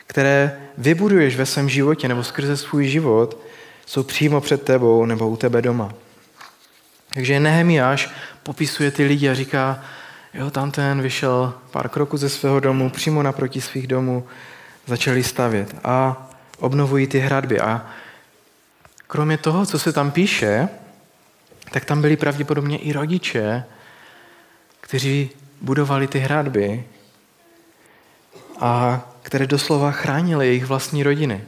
které 0.06 0.60
vybuduješ 0.78 1.36
ve 1.36 1.46
svém 1.46 1.68
životě 1.68 2.08
nebo 2.08 2.24
skrze 2.24 2.56
svůj 2.56 2.86
život, 2.86 3.38
jsou 3.86 4.02
přímo 4.02 4.40
před 4.40 4.62
tebou 4.62 5.04
nebo 5.04 5.28
u 5.28 5.36
tebe 5.36 5.62
doma. 5.62 5.92
Takže 7.14 7.40
Nehemiáš 7.40 8.10
popisuje 8.42 8.90
ty 8.90 9.04
lidi 9.04 9.28
a 9.28 9.34
říká, 9.34 9.84
jo, 10.34 10.50
tam 10.50 10.70
ten 10.70 11.02
vyšel 11.02 11.54
pár 11.70 11.88
kroků 11.88 12.16
ze 12.16 12.28
svého 12.28 12.60
domu, 12.60 12.90
přímo 12.90 13.22
naproti 13.22 13.60
svých 13.60 13.86
domů, 13.86 14.26
začali 14.86 15.22
stavět 15.22 15.76
a 15.84 16.28
obnovují 16.58 17.06
ty 17.06 17.18
hradby. 17.18 17.60
A 17.60 17.86
kromě 19.06 19.38
toho, 19.38 19.66
co 19.66 19.78
se 19.78 19.92
tam 19.92 20.10
píše, 20.10 20.68
tak 21.72 21.84
tam 21.84 22.00
byli 22.00 22.16
pravděpodobně 22.16 22.78
i 22.78 22.92
rodiče, 22.92 23.64
kteří 24.80 25.30
budovali 25.60 26.06
ty 26.06 26.18
hradby 26.18 26.84
a 28.60 29.02
které 29.22 29.46
doslova 29.46 29.92
chránily 29.92 30.46
jejich 30.46 30.64
vlastní 30.64 31.02
rodiny. 31.02 31.44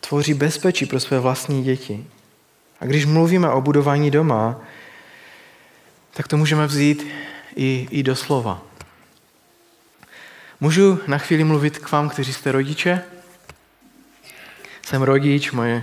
Tvoří 0.00 0.34
bezpečí 0.34 0.86
pro 0.86 1.00
své 1.00 1.20
vlastní 1.20 1.64
děti. 1.64 2.06
A 2.80 2.84
když 2.84 3.06
mluvíme 3.06 3.50
o 3.50 3.60
budování 3.60 4.10
doma, 4.10 4.60
tak 6.12 6.28
to 6.28 6.36
můžeme 6.36 6.66
vzít 6.66 7.06
i, 7.56 7.88
i 7.90 8.02
do 8.02 8.16
slova. 8.16 8.62
Můžu 10.60 11.00
na 11.06 11.18
chvíli 11.18 11.44
mluvit 11.44 11.78
k 11.78 11.92
vám, 11.92 12.08
kteří 12.08 12.32
jste 12.32 12.52
rodiče? 12.52 13.02
Jsem 14.82 15.02
rodič, 15.02 15.52
moje, 15.52 15.82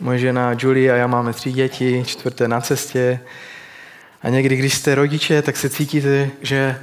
moje 0.00 0.18
žena 0.18 0.56
Julie 0.58 0.92
a 0.92 0.96
já 0.96 1.06
máme 1.06 1.32
tři 1.32 1.52
děti, 1.52 2.04
čtvrté 2.06 2.48
na 2.48 2.60
cestě. 2.60 3.20
A 4.22 4.28
někdy, 4.28 4.56
když 4.56 4.74
jste 4.74 4.94
rodiče, 4.94 5.42
tak 5.42 5.56
se 5.56 5.70
cítíte, 5.70 6.30
že, 6.42 6.80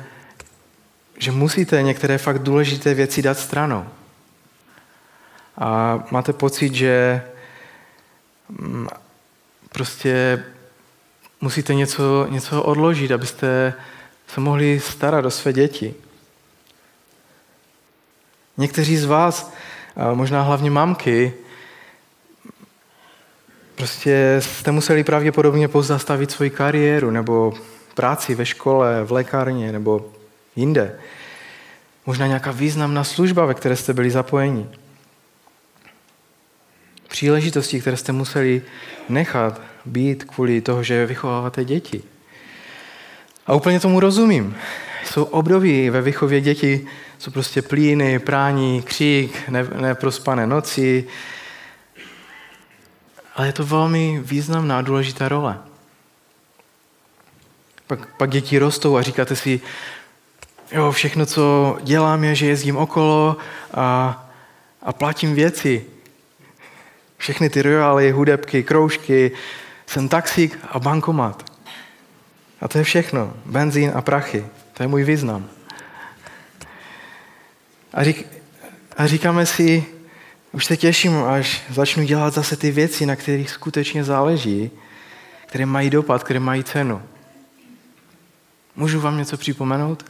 že 1.17 1.31
musíte 1.31 1.81
některé 1.81 2.17
fakt 2.17 2.39
důležité 2.39 2.93
věci 2.93 3.21
dát 3.21 3.39
stranou. 3.39 3.85
A 5.57 5.99
máte 6.11 6.33
pocit, 6.33 6.73
že 6.73 7.21
mm, 8.49 8.87
prostě 9.69 10.43
musíte 11.41 11.73
něco, 11.73 12.27
něco 12.29 12.63
odložit, 12.63 13.11
abyste 13.11 13.73
se 14.27 14.41
mohli 14.41 14.79
starat 14.79 15.25
o 15.25 15.31
své 15.31 15.53
děti. 15.53 15.93
Někteří 18.57 18.97
z 18.97 19.05
vás, 19.05 19.53
možná 20.13 20.41
hlavně 20.41 20.71
mamky, 20.71 21.33
prostě 23.77 24.37
jste 24.39 24.71
museli 24.71 25.03
pravděpodobně 25.03 25.67
pozastavit 25.67 26.31
svoji 26.31 26.49
kariéru 26.49 27.11
nebo 27.11 27.53
práci 27.93 28.35
ve 28.35 28.45
škole, 28.45 29.03
v 29.03 29.11
lékárně 29.11 29.71
nebo 29.71 30.05
jinde. 30.55 30.95
Možná 32.05 32.27
nějaká 32.27 32.51
významná 32.51 33.03
služba, 33.03 33.45
ve 33.45 33.53
které 33.53 33.75
jste 33.75 33.93
byli 33.93 34.11
zapojeni. 34.11 34.65
Příležitosti, 37.07 37.81
které 37.81 37.97
jste 37.97 38.11
museli 38.11 38.61
nechat 39.09 39.61
být 39.85 40.23
kvůli 40.23 40.61
toho, 40.61 40.83
že 40.83 41.05
vychováváte 41.05 41.65
děti. 41.65 42.03
A 43.47 43.53
úplně 43.53 43.79
tomu 43.79 43.99
rozumím. 43.99 44.55
Jsou 45.05 45.23
období 45.23 45.89
ve 45.89 46.01
vychově 46.01 46.41
dětí, 46.41 46.87
jsou 47.19 47.31
prostě 47.31 47.61
plíny, 47.61 48.19
prání, 48.19 48.81
křík, 48.81 49.49
ne, 49.49 49.67
neprospané 49.81 50.47
noci. 50.47 51.07
Ale 53.37 53.47
je 53.47 53.53
to 53.53 53.65
velmi 53.65 54.19
významná 54.25 54.77
a 54.77 54.81
důležitá 54.81 55.29
role. 55.29 55.59
Pak, 57.87 58.15
pak 58.17 58.29
děti 58.29 58.59
rostou 58.59 58.97
a 58.97 59.01
říkáte 59.01 59.35
si, 59.35 59.61
jo, 60.71 60.91
všechno, 60.91 61.25
co 61.25 61.77
dělám, 61.83 62.23
je, 62.23 62.35
že 62.35 62.45
jezdím 62.45 62.77
okolo 62.77 63.37
a, 63.73 64.27
a 64.81 64.93
platím 64.93 65.35
věci. 65.35 65.85
Všechny 67.17 67.49
ty 67.49 67.61
rojály, 67.61 68.11
hudebky, 68.11 68.63
kroužky, 68.63 69.31
jsem 69.87 70.09
taxík 70.09 70.59
a 70.69 70.79
bankomat. 70.79 71.51
A 72.61 72.67
to 72.67 72.77
je 72.77 72.83
všechno. 72.83 73.33
Benzín 73.45 73.91
a 73.95 74.01
prachy. 74.01 74.45
To 74.73 74.83
je 74.83 74.87
můj 74.87 75.03
význam. 75.03 75.49
A, 77.93 78.03
řík, 78.03 78.27
a 78.97 79.07
říkáme 79.07 79.45
si, 79.45 79.85
už 80.51 80.65
se 80.65 80.77
těším, 80.77 81.23
až 81.23 81.63
začnu 81.69 82.03
dělat 82.03 82.33
zase 82.33 82.55
ty 82.55 82.71
věci, 82.71 83.05
na 83.05 83.15
kterých 83.15 83.49
skutečně 83.49 84.03
záleží, 84.03 84.71
které 85.45 85.65
mají 85.65 85.89
dopad, 85.89 86.23
které 86.23 86.39
mají 86.39 86.63
cenu. 86.63 87.01
Můžu 88.75 88.99
vám 88.99 89.17
něco 89.17 89.37
připomenout? 89.37 90.05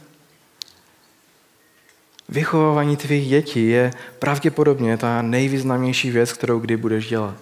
Vychovávání 2.28 2.96
tvých 2.96 3.28
dětí 3.28 3.68
je 3.68 3.90
pravděpodobně 4.18 4.96
ta 4.96 5.22
nejvýznamnější 5.22 6.10
věc, 6.10 6.32
kterou 6.32 6.58
kdy 6.58 6.76
budeš 6.76 7.08
dělat. 7.08 7.34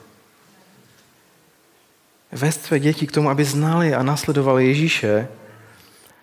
Vést 2.32 2.64
své 2.64 2.80
děti 2.80 3.06
k 3.06 3.12
tomu, 3.12 3.30
aby 3.30 3.44
znali 3.44 3.94
a 3.94 4.02
nasledovali 4.02 4.66
Ježíše, 4.66 5.28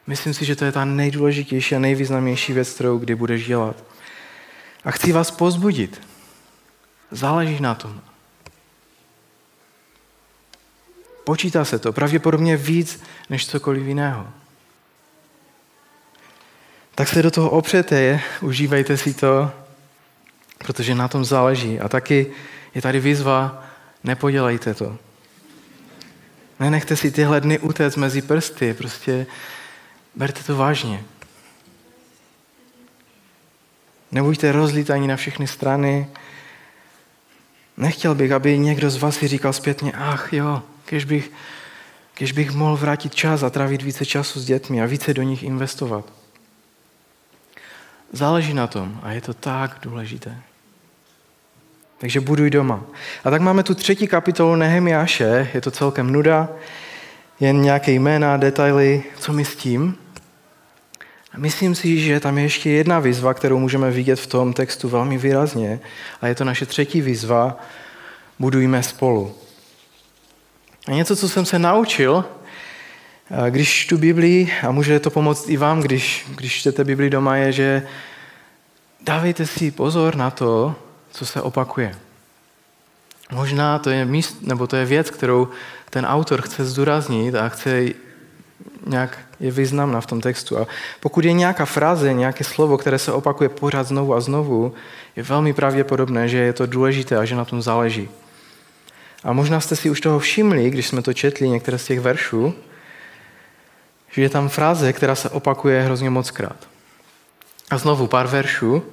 myslím 0.07 0.33
si, 0.33 0.45
že 0.45 0.55
to 0.55 0.65
je 0.65 0.71
ta 0.71 0.85
nejdůležitější 0.85 1.75
a 1.75 1.79
nejvýznamnější 1.79 2.53
věc, 2.53 2.69
kterou 2.69 2.97
kdy 2.97 3.15
budeš 3.15 3.47
dělat. 3.47 3.83
A 4.85 4.91
chci 4.91 5.11
vás 5.11 5.31
pozbudit. 5.31 6.12
Záleží 7.13 7.61
na 7.61 7.75
tom. 7.75 8.01
Počítá 11.23 11.65
se 11.65 11.79
to 11.79 11.93
pravděpodobně 11.93 12.57
víc 12.57 13.03
než 13.29 13.47
cokoliv 13.47 13.87
jiného. 13.87 14.27
Tak 16.95 17.07
se 17.07 17.21
do 17.21 17.31
toho 17.31 17.49
opřete, 17.49 18.21
užívejte 18.41 18.97
si 18.97 19.13
to, 19.13 19.51
protože 20.57 20.95
na 20.95 21.07
tom 21.07 21.25
záleží. 21.25 21.79
A 21.79 21.89
taky 21.89 22.31
je 22.75 22.81
tady 22.81 22.99
výzva, 22.99 23.63
nepodělejte 24.03 24.73
to. 24.73 24.97
Nenechte 26.59 26.95
si 26.95 27.11
tyhle 27.11 27.41
dny 27.41 27.59
utéct 27.59 27.97
mezi 27.97 28.21
prsty, 28.21 28.73
prostě 28.73 29.27
berte 30.15 30.43
to 30.43 30.57
vážně. 30.57 31.03
Nebuďte 34.11 34.51
rozlítaní 34.51 35.07
na 35.07 35.15
všechny 35.15 35.47
strany. 35.47 36.07
Nechtěl 37.77 38.15
bych, 38.15 38.31
aby 38.31 38.57
někdo 38.57 38.89
z 38.89 38.97
vás 38.97 39.15
si 39.15 39.27
říkal 39.27 39.53
zpětně, 39.53 39.91
ach 39.91 40.33
jo, 40.33 40.61
když 40.89 41.05
bych, 41.05 41.31
když 42.17 42.31
bych 42.31 42.51
mohl 42.51 42.77
vrátit 42.77 43.15
čas 43.15 43.43
a 43.43 43.49
trávit 43.49 43.81
více 43.81 44.05
času 44.05 44.39
s 44.39 44.45
dětmi 44.45 44.81
a 44.81 44.85
více 44.85 45.13
do 45.13 45.21
nich 45.21 45.43
investovat. 45.43 46.05
Záleží 48.11 48.53
na 48.53 48.67
tom 48.67 48.99
a 49.03 49.11
je 49.11 49.21
to 49.21 49.33
tak 49.33 49.77
důležité. 49.81 50.37
Takže 51.97 52.19
buduj 52.21 52.49
doma. 52.49 52.83
A 53.23 53.29
tak 53.29 53.41
máme 53.41 53.63
tu 53.63 53.75
třetí 53.75 54.07
kapitolu 54.07 54.55
Nehemiáše, 54.55 55.49
je 55.53 55.61
to 55.61 55.71
celkem 55.71 56.11
nuda, 56.11 56.49
jen 57.39 57.61
nějaké 57.61 57.91
jména, 57.91 58.37
detaily, 58.37 59.03
co 59.19 59.33
my 59.33 59.45
s 59.45 59.55
tím. 59.55 59.97
Myslím 61.37 61.75
si, 61.75 61.99
že 61.99 62.19
tam 62.19 62.37
je 62.37 62.43
ještě 62.43 62.69
jedna 62.69 62.99
výzva, 62.99 63.33
kterou 63.33 63.59
můžeme 63.59 63.91
vidět 63.91 64.15
v 64.15 64.27
tom 64.27 64.53
textu 64.53 64.89
velmi 64.89 65.17
výrazně, 65.17 65.79
a 66.21 66.27
je 66.27 66.35
to 66.35 66.43
naše 66.43 66.65
třetí 66.65 67.01
výzva, 67.01 67.59
budujme 68.39 68.83
spolu. 68.83 69.35
A 70.87 70.91
něco, 70.91 71.15
co 71.15 71.29
jsem 71.29 71.45
se 71.45 71.59
naučil, 71.59 72.25
když 73.49 73.85
čtu 73.85 73.97
Biblii, 73.97 74.53
a 74.67 74.71
může 74.71 74.99
to 74.99 75.09
pomoct 75.09 75.49
i 75.49 75.57
vám, 75.57 75.81
když, 75.81 76.25
když 76.35 76.59
čtete 76.59 76.83
Biblii 76.83 77.09
doma, 77.09 77.35
je, 77.35 77.51
že 77.51 77.87
dávejte 79.01 79.45
si 79.45 79.71
pozor 79.71 80.15
na 80.15 80.31
to, 80.31 80.75
co 81.11 81.25
se 81.25 81.41
opakuje. 81.41 81.95
Možná 83.31 83.79
to 83.79 83.89
je 83.89 84.05
míst, 84.05 84.41
nebo 84.41 84.67
to 84.67 84.75
je 84.75 84.85
věc, 84.85 85.09
kterou 85.09 85.47
ten 85.89 86.05
autor 86.05 86.41
chce 86.41 86.65
zdůraznit 86.65 87.35
a 87.35 87.49
chce 87.49 87.85
nějak 88.85 89.19
je 89.39 89.51
významná 89.51 90.01
v 90.01 90.05
tom 90.05 90.21
textu. 90.21 90.57
A 90.57 90.67
pokud 90.99 91.25
je 91.25 91.33
nějaká 91.33 91.65
fráze, 91.65 92.13
nějaké 92.13 92.43
slovo, 92.43 92.77
které 92.77 92.99
se 92.99 93.11
opakuje 93.11 93.49
pořád 93.49 93.87
znovu 93.87 94.15
a 94.15 94.21
znovu, 94.21 94.73
je 95.15 95.23
velmi 95.23 95.53
pravděpodobné, 95.53 96.29
že 96.29 96.37
je 96.37 96.53
to 96.53 96.65
důležité 96.65 97.17
a 97.17 97.25
že 97.25 97.35
na 97.35 97.45
tom 97.45 97.61
záleží. 97.61 98.09
A 99.23 99.33
možná 99.33 99.59
jste 99.59 99.75
si 99.75 99.89
už 99.89 100.01
toho 100.01 100.19
všimli, 100.19 100.69
když 100.69 100.87
jsme 100.87 101.01
to 101.01 101.13
četli, 101.13 101.49
některé 101.49 101.77
z 101.77 101.85
těch 101.85 101.99
veršů, 101.99 102.53
že 104.11 104.21
je 104.21 104.29
tam 104.29 104.49
fráze, 104.49 104.93
která 104.93 105.15
se 105.15 105.29
opakuje 105.29 105.81
hrozně 105.81 106.09
moc 106.09 106.31
krát. 106.31 106.67
A 107.71 107.77
znovu 107.77 108.07
pár 108.07 108.27
veršů. 108.27 108.83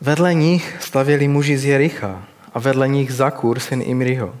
Vedle 0.00 0.34
nich 0.34 0.76
stavěli 0.80 1.28
muži 1.28 1.58
z 1.58 1.64
Jericha 1.64 2.24
a 2.54 2.58
vedle 2.58 2.88
nich 2.88 3.12
Zakur, 3.12 3.60
syn 3.60 3.82
Imriho. 3.82 4.34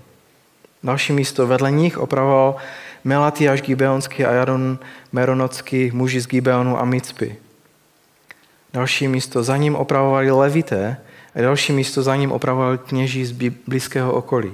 Další 0.82 1.12
místo, 1.12 1.46
vedle 1.46 1.70
nich 1.70 1.98
opravoval 1.98 2.56
Melatiáš 3.04 3.62
Gibeonský 3.62 4.24
a 4.24 4.32
Jaron 4.32 4.78
Meronocký, 5.12 5.90
muži 5.90 6.20
z 6.20 6.26
Gibeonu 6.26 6.80
a 6.80 6.84
Micpy. 6.84 7.36
Další 8.72 9.08
místo, 9.08 9.42
za 9.42 9.56
ním 9.56 9.76
opravovali 9.76 10.30
levité 10.30 10.96
a 11.34 11.40
další 11.40 11.72
místo 11.72 12.02
za 12.02 12.16
ním 12.16 12.32
opravovali 12.32 12.78
kněží 12.78 13.24
z 13.24 13.32
blízkého 13.66 14.12
okolí. 14.12 14.52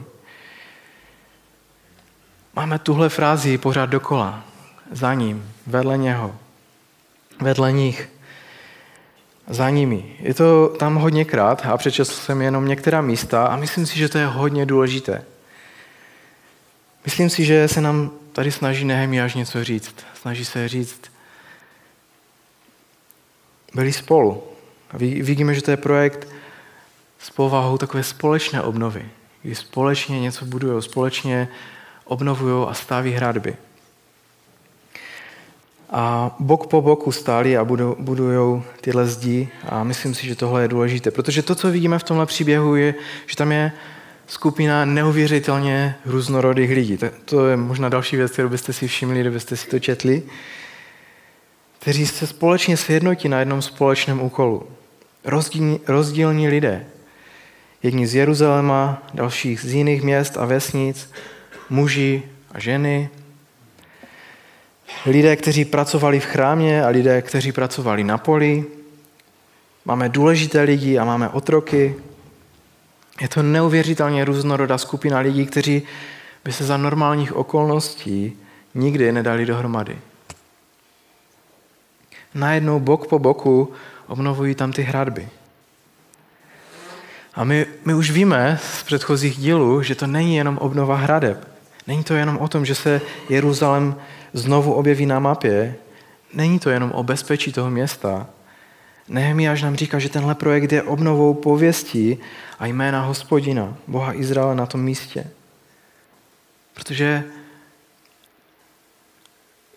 Máme 2.56 2.78
tuhle 2.78 3.08
frázi 3.08 3.58
pořád 3.58 3.86
dokola. 3.86 4.44
Za 4.92 5.14
ním, 5.14 5.50
vedle 5.66 5.98
něho, 5.98 6.36
vedle 7.40 7.72
nich, 7.72 8.08
za 9.48 9.70
nimi. 9.70 10.16
Je 10.20 10.34
to 10.34 10.68
tam 10.68 10.94
hodněkrát 10.94 11.66
a 11.66 11.76
přečetl 11.76 12.10
jsem 12.10 12.42
jenom 12.42 12.68
některá 12.68 13.00
místa 13.00 13.46
a 13.46 13.56
myslím 13.56 13.86
si, 13.86 13.98
že 13.98 14.08
to 14.08 14.18
je 14.18 14.26
hodně 14.26 14.66
důležité. 14.66 15.24
Myslím 17.04 17.30
si, 17.30 17.44
že 17.44 17.68
se 17.68 17.80
nám 17.80 18.10
tady 18.34 18.52
snaží 18.52 18.84
Nehemiáš 18.84 19.34
něco 19.34 19.64
říct. 19.64 19.94
Snaží 20.14 20.44
se 20.44 20.68
říct, 20.68 21.00
byli 23.74 23.92
spolu. 23.92 24.42
A 24.90 24.96
vidíme, 24.98 25.54
že 25.54 25.62
to 25.62 25.70
je 25.70 25.76
projekt 25.76 26.28
s 27.18 27.30
povahou 27.30 27.78
takové 27.78 28.02
společné 28.02 28.62
obnovy, 28.62 29.08
kdy 29.42 29.54
společně 29.54 30.20
něco 30.20 30.44
budují, 30.44 30.82
společně 30.82 31.48
obnovují 32.04 32.66
a 32.68 32.74
staví 32.74 33.12
hradby. 33.12 33.56
A 35.90 36.34
bok 36.38 36.66
po 36.66 36.82
boku 36.82 37.12
stáli 37.12 37.56
a 37.56 37.64
budují 37.98 38.62
tyhle 38.80 39.06
zdi 39.06 39.48
a 39.68 39.84
myslím 39.84 40.14
si, 40.14 40.26
že 40.26 40.34
tohle 40.34 40.62
je 40.62 40.68
důležité, 40.68 41.10
protože 41.10 41.42
to, 41.42 41.54
co 41.54 41.70
vidíme 41.70 41.98
v 41.98 42.02
tomhle 42.02 42.26
příběhu, 42.26 42.76
je, 42.76 42.94
že 43.26 43.36
tam 43.36 43.52
je 43.52 43.72
skupina 44.26 44.84
neuvěřitelně 44.84 45.94
různorodých 46.06 46.70
lidí. 46.70 46.98
To 47.24 47.46
je 47.46 47.56
možná 47.56 47.88
další 47.88 48.16
věc, 48.16 48.32
kterou 48.32 48.48
byste 48.48 48.72
si 48.72 48.88
všimli, 48.88 49.20
kdybyste 49.20 49.56
si 49.56 49.68
to 49.68 49.78
četli, 49.78 50.22
kteří 51.78 52.06
se 52.06 52.26
společně 52.26 52.76
sjednotí 52.76 53.28
na 53.28 53.38
jednom 53.38 53.62
společném 53.62 54.22
úkolu. 54.22 54.66
Rozdílní, 55.24 55.80
rozdílní 55.86 56.48
lidé. 56.48 56.86
Jedni 57.82 58.06
z 58.06 58.14
Jeruzaléma, 58.14 59.02
dalších 59.14 59.60
z 59.60 59.74
jiných 59.74 60.02
měst 60.02 60.38
a 60.38 60.44
vesnic, 60.44 61.10
muži 61.70 62.22
a 62.52 62.60
ženy, 62.60 63.08
lidé, 65.06 65.36
kteří 65.36 65.64
pracovali 65.64 66.20
v 66.20 66.24
chrámě 66.24 66.84
a 66.84 66.88
lidé, 66.88 67.22
kteří 67.22 67.52
pracovali 67.52 68.04
na 68.04 68.18
poli. 68.18 68.64
Máme 69.84 70.08
důležité 70.08 70.62
lidi 70.62 70.98
a 70.98 71.04
máme 71.04 71.28
otroky, 71.28 71.94
je 73.20 73.28
to 73.28 73.42
neuvěřitelně 73.42 74.24
různorodá 74.24 74.78
skupina 74.78 75.18
lidí, 75.18 75.46
kteří 75.46 75.82
by 76.44 76.52
se 76.52 76.64
za 76.64 76.76
normálních 76.76 77.36
okolností 77.36 78.38
nikdy 78.74 79.12
nedali 79.12 79.46
dohromady. 79.46 79.98
Najednou 82.34 82.80
bok 82.80 83.06
po 83.06 83.18
boku 83.18 83.72
obnovují 84.06 84.54
tam 84.54 84.72
ty 84.72 84.82
hradby. 84.82 85.28
A 87.34 87.44
my, 87.44 87.66
my 87.84 87.94
už 87.94 88.10
víme 88.10 88.58
z 88.62 88.82
předchozích 88.82 89.36
dílů, 89.36 89.82
že 89.82 89.94
to 89.94 90.06
není 90.06 90.36
jenom 90.36 90.58
obnova 90.58 90.96
hradeb. 90.96 91.48
Není 91.86 92.04
to 92.04 92.14
jenom 92.14 92.38
o 92.38 92.48
tom, 92.48 92.64
že 92.64 92.74
se 92.74 93.00
Jeruzalém 93.28 93.96
znovu 94.32 94.72
objeví 94.72 95.06
na 95.06 95.18
mapě. 95.18 95.74
Není 96.34 96.58
to 96.58 96.70
jenom 96.70 96.90
o 96.90 97.02
bezpečí 97.02 97.52
toho 97.52 97.70
města, 97.70 98.26
Nehemiáš 99.08 99.62
nám 99.62 99.76
říká, 99.76 99.98
že 99.98 100.08
tenhle 100.08 100.34
projekt 100.34 100.72
je 100.72 100.82
obnovou 100.82 101.34
pověstí 101.34 102.18
a 102.58 102.66
jména 102.66 103.02
hospodina, 103.02 103.76
Boha 103.86 104.12
Izraele 104.14 104.54
na 104.54 104.66
tom 104.66 104.82
místě. 104.82 105.30
Protože 106.74 107.24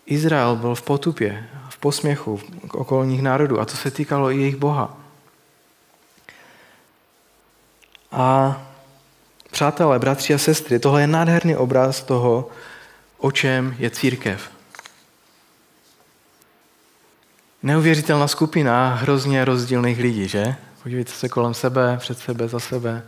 Izrael 0.06 0.56
byl 0.56 0.74
v 0.74 0.82
potupě, 0.82 1.48
v 1.68 1.78
posměchu 1.78 2.40
k 2.68 2.74
okolních 2.74 3.22
národů 3.22 3.60
a 3.60 3.64
to 3.64 3.76
se 3.76 3.90
týkalo 3.90 4.30
i 4.30 4.36
jejich 4.36 4.56
Boha. 4.56 4.98
A 8.12 8.62
přátelé, 9.50 9.98
bratři 9.98 10.34
a 10.34 10.38
sestry, 10.38 10.78
tohle 10.78 11.00
je 11.00 11.06
nádherný 11.06 11.56
obraz 11.56 12.02
toho, 12.02 12.48
o 13.18 13.32
čem 13.32 13.76
je 13.78 13.90
církev. 13.90 14.57
Neuvěřitelná 17.62 18.28
skupina 18.28 18.94
hrozně 18.94 19.44
rozdílných 19.44 19.98
lidí, 19.98 20.28
že? 20.28 20.54
Podívejte 20.82 21.12
se 21.12 21.28
kolem 21.28 21.54
sebe, 21.54 21.96
před 22.00 22.18
sebe, 22.18 22.48
za 22.48 22.60
sebe. 22.60 23.02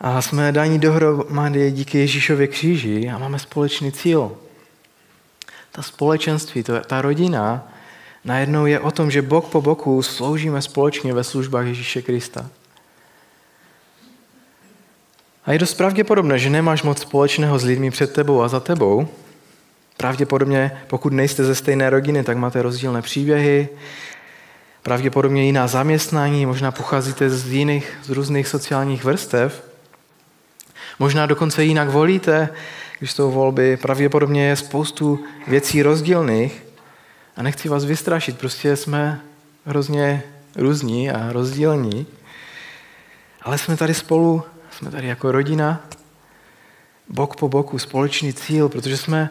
A 0.00 0.22
jsme 0.22 0.52
daní 0.52 0.78
dohromady 0.78 1.70
díky 1.70 1.98
Ježíšově 1.98 2.46
kříži 2.46 3.10
a 3.10 3.18
máme 3.18 3.38
společný 3.38 3.92
cíl. 3.92 4.36
Ta 5.72 5.82
společenství, 5.82 6.62
to, 6.62 6.80
ta 6.80 7.02
rodina, 7.02 7.68
najednou 8.24 8.66
je 8.66 8.80
o 8.80 8.90
tom, 8.90 9.10
že 9.10 9.22
bok 9.22 9.48
po 9.48 9.60
boku 9.60 10.02
sloužíme 10.02 10.62
společně 10.62 11.14
ve 11.14 11.24
službách 11.24 11.66
Ježíše 11.66 12.02
Krista. 12.02 12.50
A 15.44 15.52
je 15.52 15.58
dost 15.58 15.74
pravděpodobné, 15.74 16.38
že 16.38 16.50
nemáš 16.50 16.82
moc 16.82 17.00
společného 17.00 17.58
s 17.58 17.64
lidmi 17.64 17.90
před 17.90 18.12
tebou 18.12 18.42
a 18.42 18.48
za 18.48 18.60
tebou, 18.60 19.08
Pravděpodobně, 19.96 20.72
pokud 20.86 21.12
nejste 21.12 21.44
ze 21.44 21.54
stejné 21.54 21.90
rodiny, 21.90 22.24
tak 22.24 22.36
máte 22.36 22.62
rozdílné 22.62 23.02
příběhy, 23.02 23.68
pravděpodobně 24.82 25.44
jiná 25.44 25.66
zaměstnání, 25.66 26.46
možná 26.46 26.70
pocházíte 26.70 27.30
z 27.30 27.52
jiných, 27.52 27.98
z 28.02 28.10
různých 28.10 28.48
sociálních 28.48 29.04
vrstev, 29.04 29.64
možná 30.98 31.26
dokonce 31.26 31.64
jinak 31.64 31.88
volíte, 31.88 32.48
když 32.98 33.12
jsou 33.12 33.30
volby, 33.30 33.76
pravděpodobně 33.76 34.46
je 34.46 34.56
spoustu 34.56 35.24
věcí 35.46 35.82
rozdílných. 35.82 36.62
A 37.36 37.42
nechci 37.42 37.68
vás 37.68 37.84
vystrašit, 37.84 38.38
prostě 38.38 38.76
jsme 38.76 39.20
hrozně 39.66 40.22
různí 40.56 41.10
a 41.10 41.32
rozdílní, 41.32 42.06
ale 43.42 43.58
jsme 43.58 43.76
tady 43.76 43.94
spolu, 43.94 44.42
jsme 44.70 44.90
tady 44.90 45.08
jako 45.08 45.32
rodina, 45.32 45.80
bok 47.08 47.36
po 47.36 47.48
boku, 47.48 47.78
společný 47.78 48.32
cíl, 48.32 48.68
protože 48.68 48.96
jsme 48.96 49.30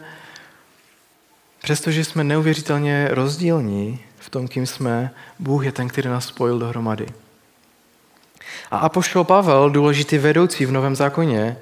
Přestože 1.62 2.04
jsme 2.04 2.24
neuvěřitelně 2.24 3.08
rozdílní 3.12 4.00
v 4.20 4.30
tom, 4.30 4.48
kým 4.48 4.68
jsme, 4.68 5.12
Bůh 5.40 5.66
je 5.66 5.72
ten, 5.72 5.88
který 5.88 6.10
nás 6.10 6.26
spojil 6.26 6.60
dohromady. 6.60 7.08
A 8.72 8.78
apoštol 8.78 9.24
Pavel, 9.24 9.70
důležitý 9.70 10.18
vedoucí 10.18 10.66
v 10.66 10.72
Novém 10.72 10.96
zákoně, 10.96 11.58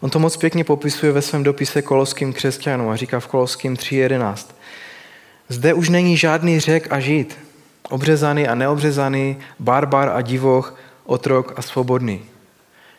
on 0.00 0.10
to 0.10 0.18
moc 0.18 0.36
pěkně 0.36 0.64
popisuje 0.64 1.12
ve 1.12 1.22
svém 1.22 1.42
dopise 1.42 1.82
koloským 1.82 2.32
křesťanům 2.32 2.88
a 2.88 2.96
říká 2.96 3.20
v 3.20 3.26
koloským 3.26 3.76
3.11. 3.76 4.46
Zde 5.48 5.74
už 5.74 5.88
není 5.88 6.16
žádný 6.16 6.60
řek 6.60 6.92
a 6.92 7.00
žít, 7.00 7.38
obřezaný 7.88 8.48
a 8.48 8.54
neobřezaný, 8.54 9.36
barbar 9.58 10.08
a 10.08 10.20
divoch, 10.20 10.76
otrok 11.04 11.52
a 11.56 11.62
svobodný. 11.62 12.24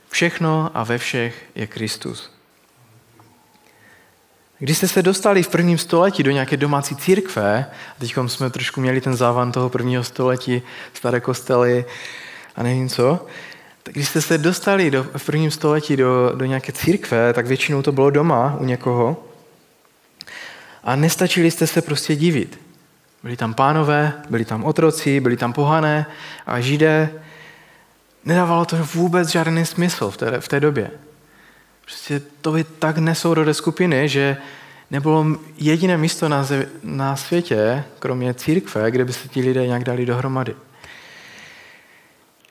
Všechno 0.09 0.71
a 0.73 0.83
ve 0.83 0.97
všech 0.97 1.43
je 1.55 1.67
Kristus. 1.67 2.40
Když 4.61 4.77
jste 4.77 4.87
se 4.87 5.01
dostali 5.01 5.43
v 5.43 5.47
prvním 5.47 5.77
století 5.77 6.23
do 6.23 6.31
nějaké 6.31 6.57
domácí 6.57 6.95
církve, 6.95 7.65
teď 7.99 8.13
jsme 8.27 8.49
trošku 8.49 8.81
měli 8.81 9.01
ten 9.01 9.15
závan 9.15 9.51
toho 9.51 9.69
prvního 9.69 10.03
století, 10.03 10.61
staré 10.93 11.19
kostely 11.19 11.85
a 12.55 12.63
nevím 12.63 12.89
co, 12.89 13.25
tak 13.83 13.93
když 13.93 14.07
jste 14.07 14.21
se 14.21 14.37
dostali 14.37 14.91
do, 14.91 15.03
v 15.03 15.25
prvním 15.25 15.51
století 15.51 15.97
do, 15.97 16.31
do 16.35 16.45
nějaké 16.45 16.71
církve, 16.71 17.33
tak 17.33 17.47
většinou 17.47 17.81
to 17.81 17.91
bylo 17.91 18.09
doma 18.09 18.57
u 18.59 18.65
někoho 18.65 19.23
a 20.83 20.95
nestačili 20.95 21.51
jste 21.51 21.67
se 21.67 21.81
prostě 21.81 22.15
divit. 22.15 22.59
Byli 23.23 23.37
tam 23.37 23.53
pánové, 23.53 24.13
byli 24.29 24.45
tam 24.45 24.63
otroci, 24.63 25.19
byli 25.19 25.37
tam 25.37 25.53
pohané 25.53 26.05
a 26.45 26.59
židé. 26.59 27.09
Nedávalo 28.25 28.65
to 28.65 28.77
vůbec 28.93 29.29
žádný 29.29 29.65
smysl 29.65 30.11
v 30.11 30.17
té, 30.17 30.39
v 30.39 30.47
té 30.47 30.59
době. 30.59 30.91
Prostě 31.85 32.21
to 32.41 32.51
by 32.51 32.63
tak 32.63 32.97
nesourodé 32.97 33.53
skupiny, 33.53 34.09
že 34.09 34.37
nebylo 34.91 35.25
jediné 35.57 35.97
místo 35.97 36.29
na, 36.29 36.47
na 36.83 37.15
světě, 37.15 37.83
kromě 37.99 38.33
církve, 38.33 38.91
kde 38.91 39.05
by 39.05 39.13
se 39.13 39.27
ti 39.27 39.41
lidé 39.41 39.67
nějak 39.67 39.83
dali 39.83 40.05
dohromady. 40.05 40.55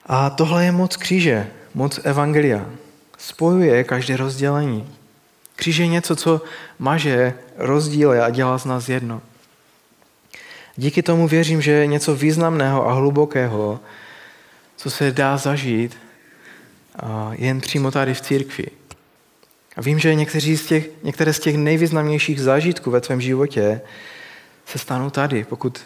A 0.05 0.29
tohle 0.29 0.65
je 0.65 0.71
moc 0.71 0.97
kříže, 0.97 1.47
moc 1.73 1.99
evangelia. 2.03 2.65
Spojuje 3.17 3.83
každé 3.83 4.17
rozdělení. 4.17 4.87
Kříž 5.55 5.77
je 5.77 5.87
něco, 5.87 6.15
co 6.15 6.41
maže 6.79 7.33
rozdíly 7.57 8.19
a 8.19 8.29
dělá 8.29 8.57
z 8.57 8.65
nás 8.65 8.89
jedno. 8.89 9.21
Díky 10.75 11.03
tomu 11.03 11.27
věřím, 11.27 11.61
že 11.61 11.71
je 11.71 11.87
něco 11.87 12.15
významného 12.15 12.87
a 12.87 12.93
hlubokého, 12.93 13.79
co 14.75 14.89
se 14.89 15.11
dá 15.11 15.37
zažít 15.37 15.97
jen 17.31 17.61
přímo 17.61 17.91
tady 17.91 18.13
v 18.13 18.21
církvi. 18.21 18.65
A 19.75 19.81
vím, 19.81 19.99
že 19.99 20.15
někteří 20.15 20.57
z 20.57 20.65
těch, 20.65 20.89
některé 21.03 21.33
z 21.33 21.39
těch 21.39 21.57
nejvýznamnějších 21.57 22.41
zážitků 22.41 22.91
ve 22.91 23.01
tvém 23.01 23.21
životě 23.21 23.81
se 24.65 24.79
stanou 24.79 25.09
tady, 25.09 25.43
pokud 25.43 25.81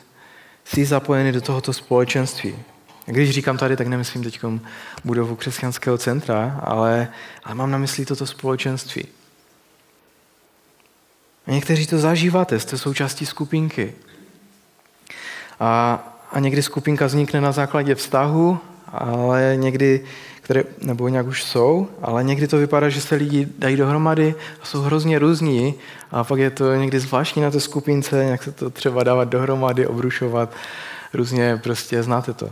jsi 0.65 0.85
zapojený 0.85 1.31
do 1.31 1.41
tohoto 1.41 1.73
společenství. 1.73 2.55
Když 3.05 3.29
říkám 3.29 3.57
tady, 3.57 3.77
tak 3.77 3.87
nemyslím 3.87 4.23
teď 4.23 4.39
budovu 5.03 5.35
křesťanského 5.35 5.97
centra, 5.97 6.59
ale, 6.63 7.07
ale 7.43 7.55
mám 7.55 7.71
na 7.71 7.77
mysli 7.77 8.05
toto 8.05 8.25
společenství. 8.25 9.07
A 11.47 11.51
někteří 11.51 11.87
to 11.87 11.97
zažíváte, 11.97 12.59
jste 12.59 12.77
součástí 12.77 13.25
skupinky. 13.25 13.93
A, 15.59 15.99
a 16.31 16.39
někdy 16.39 16.63
skupinka 16.63 17.05
vznikne 17.05 17.41
na 17.41 17.51
základě 17.51 17.95
vztahu, 17.95 18.59
ale 18.87 19.53
někdy, 19.55 20.05
které, 20.45 20.63
nebo 20.81 21.07
nějak 21.07 21.27
už 21.27 21.43
jsou, 21.43 21.87
ale 22.01 22.23
někdy 22.23 22.47
to 22.47 22.57
vypadá, 22.57 22.89
že 22.89 23.01
se 23.01 23.15
lidi 23.15 23.47
dají 23.59 23.75
dohromady 23.75 24.35
a 24.61 24.65
jsou 24.65 24.81
hrozně 24.81 25.19
různí 25.19 25.73
a 26.11 26.23
pak 26.23 26.39
je 26.39 26.49
to 26.49 26.75
někdy 26.75 26.99
zvláštní 26.99 27.41
na 27.41 27.51
té 27.51 27.59
skupince, 27.59 28.25
nějak 28.25 28.43
se 28.43 28.51
to 28.51 28.69
třeba 28.69 29.03
dávat 29.03 29.23
dohromady, 29.23 29.87
obrušovat, 29.87 30.53
různě 31.13 31.57
prostě 31.57 32.03
znáte 32.03 32.33
to. 32.33 32.49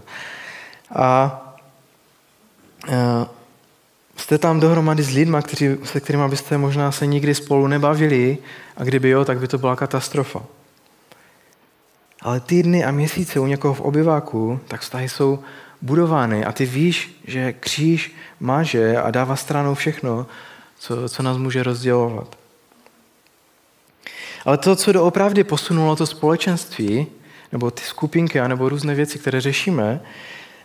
A, 0.96 1.02
a 1.02 1.46
jste 4.18 4.38
tam 4.38 4.60
dohromady 4.60 5.04
s 5.04 5.10
lidmi, 5.10 5.38
kteří, 5.42 5.78
se 5.84 6.00
kterými 6.00 6.30
byste 6.30 6.58
možná 6.58 6.92
se 6.92 7.06
nikdy 7.06 7.36
spolu 7.36 7.68
nebavili 7.68 8.38
a 8.78 8.84
kdyby 8.84 9.10
jo, 9.10 9.26
tak 9.26 9.40
by 9.40 9.48
to 9.48 9.58
byla 9.58 9.76
katastrofa. 9.76 10.44
Ale 12.22 12.40
týdny 12.40 12.86
a 12.86 12.92
měsíce 12.92 13.40
u 13.40 13.46
někoho 13.46 13.74
v 13.74 13.82
obyváku, 13.82 14.60
tak 14.68 14.82
vztahy 14.82 15.10
jsou 15.10 15.40
budovány 15.84 16.46
a 16.46 16.52
ty 16.52 16.66
víš, 16.66 17.22
že 17.28 17.54
kříž 17.54 18.16
máže 18.40 18.98
a 18.98 19.12
dává 19.12 19.36
stranou 19.36 19.76
všechno, 19.76 20.26
co, 20.80 21.10
co 21.10 21.24
nás 21.24 21.38
může 21.38 21.64
rozdělovat. 21.64 22.38
Ale 24.46 24.58
to, 24.58 24.76
co 24.76 24.92
doopravdy 24.92 25.44
posunulo 25.44 25.96
to 25.96 26.06
společenství, 26.06 27.08
nebo 27.52 27.72
ty 27.72 27.84
skupinky, 27.84 28.42
nebo 28.48 28.70
různé 28.70 28.96
věci, 28.96 29.20
které 29.20 29.42
řešíme, 29.42 30.02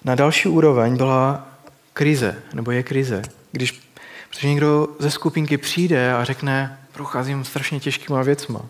na 0.04 0.14
další 0.14 0.48
úroveň 0.48 0.96
byla 0.96 1.48
krize, 1.92 2.42
nebo 2.54 2.70
je 2.70 2.82
krize. 2.82 3.22
Když, 3.52 3.82
protože 4.30 4.48
někdo 4.48 4.88
ze 4.98 5.10
skupinky 5.10 5.58
přijde 5.58 6.12
a 6.12 6.24
řekne, 6.24 6.78
procházím 6.92 7.44
strašně 7.44 7.80
těžkýma 7.80 8.22
věcma. 8.22 8.66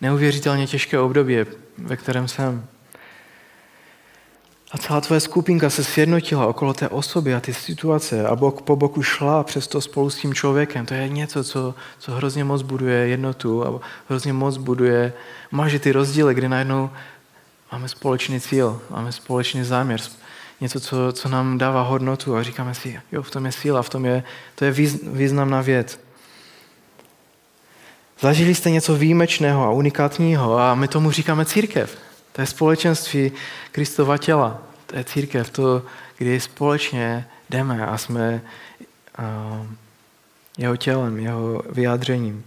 Neuvěřitelně 0.00 0.66
těžké 0.66 0.98
období, 0.98 1.36
ve 1.78 1.96
kterém 1.96 2.28
jsem. 2.28 2.66
A 4.76 4.78
celá 4.78 5.00
tvoje 5.00 5.20
skupinka 5.20 5.70
se 5.70 5.84
sjednotila 5.84 6.46
okolo 6.46 6.74
té 6.74 6.88
osoby 6.88 7.34
a 7.34 7.40
ty 7.40 7.54
situace 7.54 8.26
a 8.26 8.36
bok 8.36 8.62
po 8.62 8.76
boku 8.76 9.02
šla 9.02 9.44
přes 9.44 9.66
to 9.66 9.80
spolu 9.80 10.10
s 10.10 10.16
tím 10.16 10.34
člověkem. 10.34 10.86
To 10.86 10.94
je 10.94 11.08
něco, 11.08 11.44
co, 11.44 11.74
co 11.98 12.12
hrozně 12.12 12.44
moc 12.44 12.62
buduje 12.62 13.08
jednotu 13.08 13.66
a 13.66 13.80
hrozně 14.08 14.32
moc 14.32 14.56
buduje, 14.56 15.12
máže 15.50 15.78
ty 15.78 15.92
rozdíly, 15.92 16.34
kdy 16.34 16.48
najednou 16.48 16.90
máme 17.72 17.88
společný 17.88 18.40
cíl, 18.40 18.80
máme 18.90 19.12
společný 19.12 19.64
záměr, 19.64 20.00
něco, 20.60 20.80
co, 20.80 20.96
co 21.12 21.28
nám 21.28 21.58
dává 21.58 21.82
hodnotu 21.82 22.36
a 22.36 22.42
říkáme 22.42 22.74
si, 22.74 23.00
jo, 23.12 23.22
v 23.22 23.30
tom 23.30 23.46
je 23.46 23.52
síla, 23.52 23.82
v 23.82 23.88
tom 23.88 24.04
je, 24.04 24.22
to 24.54 24.64
je 24.64 24.70
významná 25.02 25.60
věc. 25.60 26.00
Zažili 28.20 28.54
jste 28.54 28.70
něco 28.70 28.96
výjimečného 28.96 29.64
a 29.64 29.70
unikátního 29.70 30.58
a 30.58 30.74
my 30.74 30.88
tomu 30.88 31.10
říkáme 31.10 31.44
církev. 31.44 32.05
To 32.36 32.42
je 32.42 32.46
společenství 32.46 33.32
Kristova 33.72 34.18
těla. 34.18 34.62
To 34.86 34.96
je 34.96 35.04
církev, 35.04 35.50
to, 35.50 35.82
kdy 36.18 36.40
společně 36.40 37.28
jdeme 37.50 37.86
a 37.86 37.98
jsme 37.98 38.42
jeho 40.58 40.76
tělem, 40.76 41.18
jeho 41.18 41.62
vyjádřením. 41.70 42.44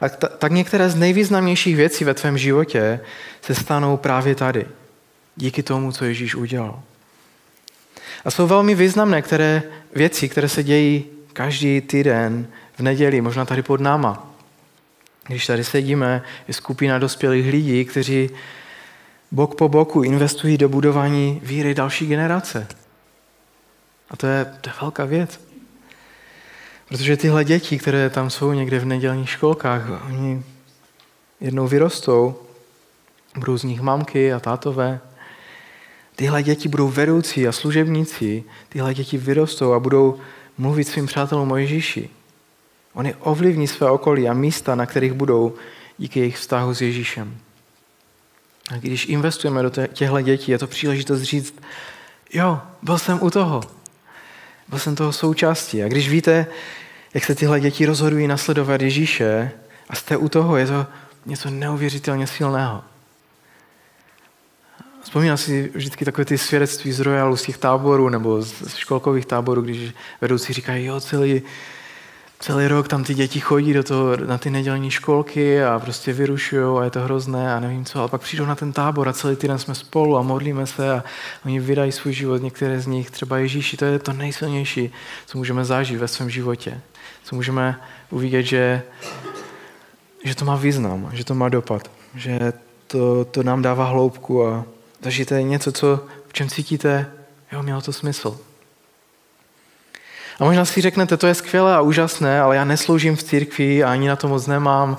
A 0.00 0.08
t- 0.08 0.28
tak 0.38 0.52
některé 0.52 0.90
z 0.90 0.94
nejvýznamnějších 0.94 1.76
věcí 1.76 2.04
ve 2.04 2.14
tvém 2.14 2.38
životě 2.38 3.00
se 3.42 3.54
stanou 3.54 3.96
právě 3.96 4.34
tady. 4.34 4.66
Díky 5.36 5.62
tomu, 5.62 5.92
co 5.92 6.04
Ježíš 6.04 6.34
udělal. 6.34 6.82
A 8.24 8.30
jsou 8.30 8.46
velmi 8.46 8.74
významné 8.74 9.22
které 9.22 9.62
věci, 9.94 10.28
které 10.28 10.48
se 10.48 10.62
dějí 10.62 11.04
každý 11.32 11.80
týden 11.80 12.46
v 12.76 12.80
neděli, 12.80 13.20
možná 13.20 13.44
tady 13.44 13.62
pod 13.62 13.80
náma. 13.80 14.29
Když 15.30 15.46
tady 15.46 15.64
sedíme, 15.64 16.22
je 16.48 16.54
skupina 16.54 16.98
dospělých 16.98 17.52
lidí, 17.52 17.84
kteří 17.84 18.30
bok 19.30 19.54
po 19.54 19.68
boku 19.68 20.02
investují 20.02 20.58
do 20.58 20.68
budování 20.68 21.40
víry 21.42 21.74
další 21.74 22.06
generace. 22.06 22.66
A 24.10 24.16
to 24.16 24.26
je, 24.26 24.44
to 24.60 24.70
je 24.70 24.74
velká 24.80 25.04
věc. 25.04 25.40
Protože 26.88 27.16
tyhle 27.16 27.44
děti, 27.44 27.78
které 27.78 28.10
tam 28.10 28.30
jsou 28.30 28.52
někde 28.52 28.78
v 28.78 28.84
nedělních 28.84 29.30
školkách, 29.30 29.82
oni 30.06 30.42
jednou 31.40 31.66
vyrostou, 31.66 32.42
budou 33.36 33.56
z 33.56 33.64
nich 33.64 33.80
mamky 33.80 34.32
a 34.32 34.40
tátové. 34.40 35.00
Tyhle 36.16 36.42
děti 36.42 36.68
budou 36.68 36.88
vedoucí 36.88 37.48
a 37.48 37.52
služebníci, 37.52 38.44
tyhle 38.68 38.94
děti 38.94 39.18
vyrostou 39.18 39.72
a 39.72 39.80
budou 39.80 40.18
mluvit 40.58 40.84
svým 40.84 41.06
přátelům 41.06 41.52
o 41.52 41.56
Ježíši. 41.56 42.10
Oni 42.94 43.14
ovlivní 43.14 43.68
své 43.68 43.90
okolí 43.90 44.28
a 44.28 44.34
místa, 44.34 44.74
na 44.74 44.86
kterých 44.86 45.12
budou 45.12 45.54
díky 45.98 46.20
jejich 46.20 46.36
vztahu 46.36 46.74
s 46.74 46.80
Ježíšem. 46.80 47.36
A 48.70 48.76
když 48.76 49.06
investujeme 49.06 49.62
do 49.62 49.70
těchto 49.70 50.20
dětí, 50.20 50.52
je 50.52 50.58
to 50.58 50.66
příležitost 50.66 51.22
říct, 51.22 51.54
jo, 52.32 52.60
byl 52.82 52.98
jsem 52.98 53.18
u 53.22 53.30
toho. 53.30 53.60
Byl 54.68 54.78
jsem 54.78 54.96
toho 54.96 55.12
součástí. 55.12 55.82
A 55.82 55.88
když 55.88 56.08
víte, 56.08 56.46
jak 57.14 57.24
se 57.24 57.34
tyhle 57.34 57.60
děti 57.60 57.86
rozhodují 57.86 58.26
nasledovat 58.26 58.80
Ježíše 58.80 59.50
a 59.88 59.94
jste 59.94 60.16
u 60.16 60.28
toho, 60.28 60.56
je 60.56 60.66
to 60.66 60.86
něco 61.26 61.50
neuvěřitelně 61.50 62.26
silného. 62.26 62.84
Vzpomínám 65.02 65.36
si 65.36 65.70
vždycky 65.74 66.04
takové 66.04 66.24
ty 66.24 66.38
svědectví 66.38 66.92
z 66.92 67.00
Royalu, 67.00 67.36
z 67.36 67.42
těch 67.42 67.58
táborů 67.58 68.08
nebo 68.08 68.42
z 68.42 68.74
školkových 68.74 69.26
táborů, 69.26 69.62
když 69.62 69.92
vedoucí 70.20 70.52
říkají, 70.52 70.84
jo, 70.84 71.00
celý, 71.00 71.42
celý 72.40 72.66
rok 72.66 72.88
tam 72.88 73.04
ty 73.04 73.14
děti 73.14 73.40
chodí 73.40 73.72
do 73.72 73.82
toho, 73.82 74.16
na 74.16 74.38
ty 74.38 74.50
nedělní 74.50 74.90
školky 74.90 75.64
a 75.64 75.78
prostě 75.78 76.12
vyrušují 76.12 76.78
a 76.78 76.84
je 76.84 76.90
to 76.90 77.00
hrozné 77.00 77.54
a 77.54 77.60
nevím 77.60 77.84
co, 77.84 77.98
ale 77.98 78.08
pak 78.08 78.20
přijdou 78.20 78.46
na 78.46 78.54
ten 78.54 78.72
tábor 78.72 79.08
a 79.08 79.12
celý 79.12 79.36
týden 79.36 79.58
jsme 79.58 79.74
spolu 79.74 80.16
a 80.16 80.22
modlíme 80.22 80.66
se 80.66 80.92
a 80.92 81.04
oni 81.46 81.60
vydají 81.60 81.92
svůj 81.92 82.12
život, 82.12 82.42
některé 82.42 82.80
z 82.80 82.86
nich, 82.86 83.10
třeba 83.10 83.38
Ježíši, 83.38 83.76
to 83.76 83.84
je 83.84 83.98
to 83.98 84.12
nejsilnější, 84.12 84.92
co 85.26 85.38
můžeme 85.38 85.64
zažít 85.64 85.98
ve 85.98 86.08
svém 86.08 86.30
životě. 86.30 86.80
Co 87.24 87.36
můžeme 87.36 87.80
uvidět, 88.10 88.42
že, 88.42 88.82
že 90.24 90.34
to 90.34 90.44
má 90.44 90.56
význam, 90.56 91.10
že 91.12 91.24
to 91.24 91.34
má 91.34 91.48
dopad, 91.48 91.90
že 92.14 92.52
to, 92.86 93.24
to 93.24 93.42
nám 93.42 93.62
dává 93.62 93.84
hloubku 93.84 94.46
a 94.46 94.64
zažijete 95.02 95.42
něco, 95.42 95.72
co, 95.72 96.06
v 96.28 96.32
čem 96.32 96.48
cítíte, 96.48 97.06
jo, 97.52 97.62
mělo 97.62 97.80
to 97.80 97.92
smysl. 97.92 98.49
A 100.40 100.44
možná 100.44 100.64
si 100.64 100.80
řeknete, 100.80 101.16
to 101.16 101.26
je 101.26 101.34
skvělé 101.34 101.74
a 101.74 101.80
úžasné, 101.80 102.40
ale 102.40 102.56
já 102.56 102.64
nesloužím 102.64 103.16
v 103.16 103.22
církvi 103.22 103.84
a 103.84 103.92
ani 103.92 104.08
na 104.08 104.16
to 104.16 104.28
moc 104.28 104.46
nemám 104.46 104.96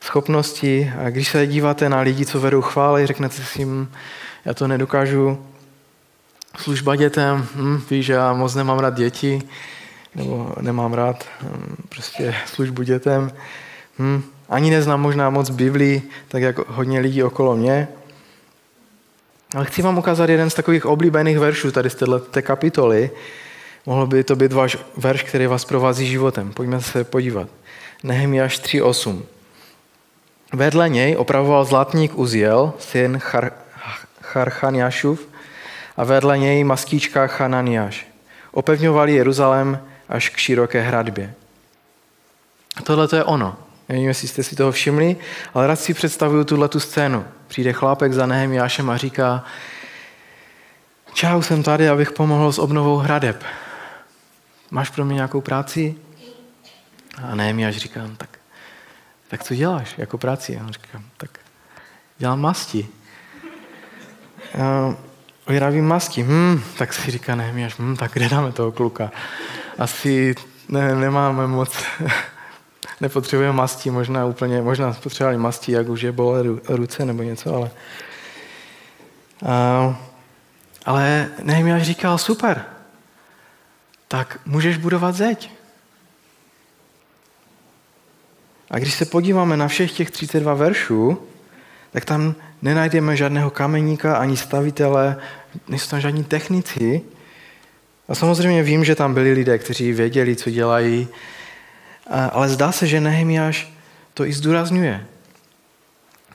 schopnosti. 0.00 0.92
A 1.04 1.10
když 1.10 1.28
se 1.28 1.46
díváte 1.46 1.88
na 1.88 2.00
lidi, 2.00 2.26
co 2.26 2.40
vedou 2.40 2.62
chvály, 2.62 3.06
řeknete 3.06 3.34
si 3.34 3.60
jim, 3.60 3.92
já 4.44 4.54
to 4.54 4.68
nedokážu. 4.68 5.46
Služba 6.58 6.96
dětem, 6.96 7.46
hm, 7.54 7.80
víš, 7.90 8.08
já 8.08 8.32
moc 8.32 8.54
nemám 8.54 8.78
rád 8.78 8.94
děti, 8.94 9.42
nebo 10.14 10.52
nemám 10.60 10.92
rád 10.92 11.24
hm, 11.42 11.76
prostě 11.88 12.34
službu 12.46 12.82
dětem. 12.82 13.32
Hm, 13.98 14.22
ani 14.48 14.70
neznám 14.70 15.00
možná 15.00 15.30
moc 15.30 15.50
Biblii, 15.50 16.10
tak 16.28 16.42
jako 16.42 16.64
hodně 16.68 17.00
lidí 17.00 17.22
okolo 17.22 17.56
mě. 17.56 17.88
Ale 19.56 19.64
chci 19.64 19.82
vám 19.82 19.98
ukázat 19.98 20.30
jeden 20.30 20.50
z 20.50 20.54
takových 20.54 20.86
oblíbených 20.86 21.38
veršů 21.38 21.70
tady 21.70 21.90
z 21.90 21.94
této 21.94 22.42
kapitoly, 22.42 23.10
Mohl 23.86 24.06
by 24.06 24.24
to 24.24 24.36
být 24.36 24.52
váš 24.52 24.78
verš, 24.96 25.22
který 25.22 25.46
vás 25.46 25.64
provází 25.64 26.06
životem. 26.06 26.52
Pojďme 26.52 26.80
se 26.80 27.04
podívat. 27.04 27.48
Nehemiáš 28.02 28.60
3.8. 28.60 29.22
Vedle 30.52 30.88
něj 30.88 31.16
opravoval 31.16 31.64
zlatník 31.64 32.18
Uziel, 32.18 32.72
syn 32.78 33.16
Char- 33.16 33.52
Charchaniášův, 34.22 35.28
a 35.96 36.04
vedle 36.04 36.38
něj 36.38 36.64
maskýčka 36.64 37.28
Hananiáš. 37.38 38.06
Opevňovali 38.52 39.14
Jeruzalém 39.14 39.80
až 40.08 40.28
k 40.28 40.36
široké 40.36 40.80
hradbě. 40.80 41.34
Tohle 42.82 43.08
to 43.08 43.16
je 43.16 43.24
ono. 43.24 43.56
Nevím, 43.88 44.08
jestli 44.08 44.28
jste 44.28 44.42
si 44.42 44.56
toho 44.56 44.72
všimli, 44.72 45.16
ale 45.54 45.66
rád 45.66 45.76
si 45.76 45.94
představuju 45.94 46.44
tuhle 46.44 46.68
tu 46.68 46.80
scénu. 46.80 47.24
Přijde 47.48 47.72
chlápek 47.72 48.12
za 48.12 48.26
Nehemiášem 48.26 48.90
a 48.90 48.96
říká, 48.96 49.44
čau, 51.12 51.42
jsem 51.42 51.62
tady, 51.62 51.88
abych 51.88 52.12
pomohl 52.12 52.52
s 52.52 52.58
obnovou 52.58 52.96
hradeb 52.96 53.44
máš 54.70 54.90
pro 54.90 55.04
mě 55.04 55.14
nějakou 55.14 55.40
práci? 55.40 55.94
A 57.22 57.34
ne, 57.34 57.52
mi 57.52 57.66
až 57.66 57.76
říkám, 57.76 58.16
tak, 58.16 58.38
tak 59.28 59.44
co 59.44 59.54
děláš 59.54 59.94
jako 59.98 60.18
práci? 60.18 60.58
A 60.58 60.64
on 60.64 60.72
říká, 60.72 61.02
tak 61.16 61.38
dělám 62.18 62.40
masti. 62.40 62.88
A 64.62 64.94
vyrábím 65.48 65.86
masti. 65.86 66.22
Hm, 66.22 66.62
tak 66.78 66.92
si 66.92 67.10
říká 67.10 67.34
ne, 67.34 67.70
hm, 67.78 67.96
tak 67.96 68.12
kde 68.12 68.28
dáme 68.28 68.52
toho 68.52 68.72
kluka? 68.72 69.10
Asi 69.78 70.34
ne, 70.68 70.94
nemáme 70.94 71.46
moc, 71.46 71.76
nepotřebujeme 73.00 73.56
masti, 73.56 73.90
možná 73.90 74.26
úplně, 74.26 74.62
možná 74.62 74.92
potřebovali 74.92 75.38
masti, 75.38 75.72
jak 75.72 75.88
už 75.88 76.02
je 76.02 76.12
bolé 76.12 76.42
ruce 76.68 77.04
nebo 77.04 77.22
něco, 77.22 77.54
ale... 77.54 77.70
Uh, 79.42 79.94
ale 80.86 81.28
Nehemiáš 81.42 81.82
říkal, 81.82 82.18
super, 82.18 82.64
tak 84.16 84.40
můžeš 84.46 84.76
budovat 84.76 85.14
zeď. 85.14 85.50
A 88.70 88.78
když 88.78 88.94
se 88.94 89.04
podíváme 89.04 89.56
na 89.56 89.68
všech 89.68 89.92
těch 89.92 90.10
32 90.10 90.54
veršů, 90.54 91.18
tak 91.92 92.04
tam 92.04 92.34
nenajdeme 92.62 93.16
žádného 93.16 93.50
kameníka 93.50 94.16
ani 94.16 94.36
stavitele, 94.36 95.16
nejsou 95.68 95.90
tam 95.90 96.00
žádní 96.00 96.24
technici. 96.24 97.02
A 98.08 98.14
samozřejmě 98.14 98.62
vím, 98.62 98.84
že 98.84 98.94
tam 98.94 99.14
byli 99.14 99.32
lidé, 99.32 99.58
kteří 99.58 99.92
věděli, 99.92 100.36
co 100.36 100.50
dělají, 100.50 101.08
ale 102.32 102.48
zdá 102.48 102.72
se, 102.72 102.86
že 102.86 103.00
Nehemiáš 103.00 103.72
to 104.14 104.26
i 104.26 104.32
zdůrazňuje. 104.32 105.06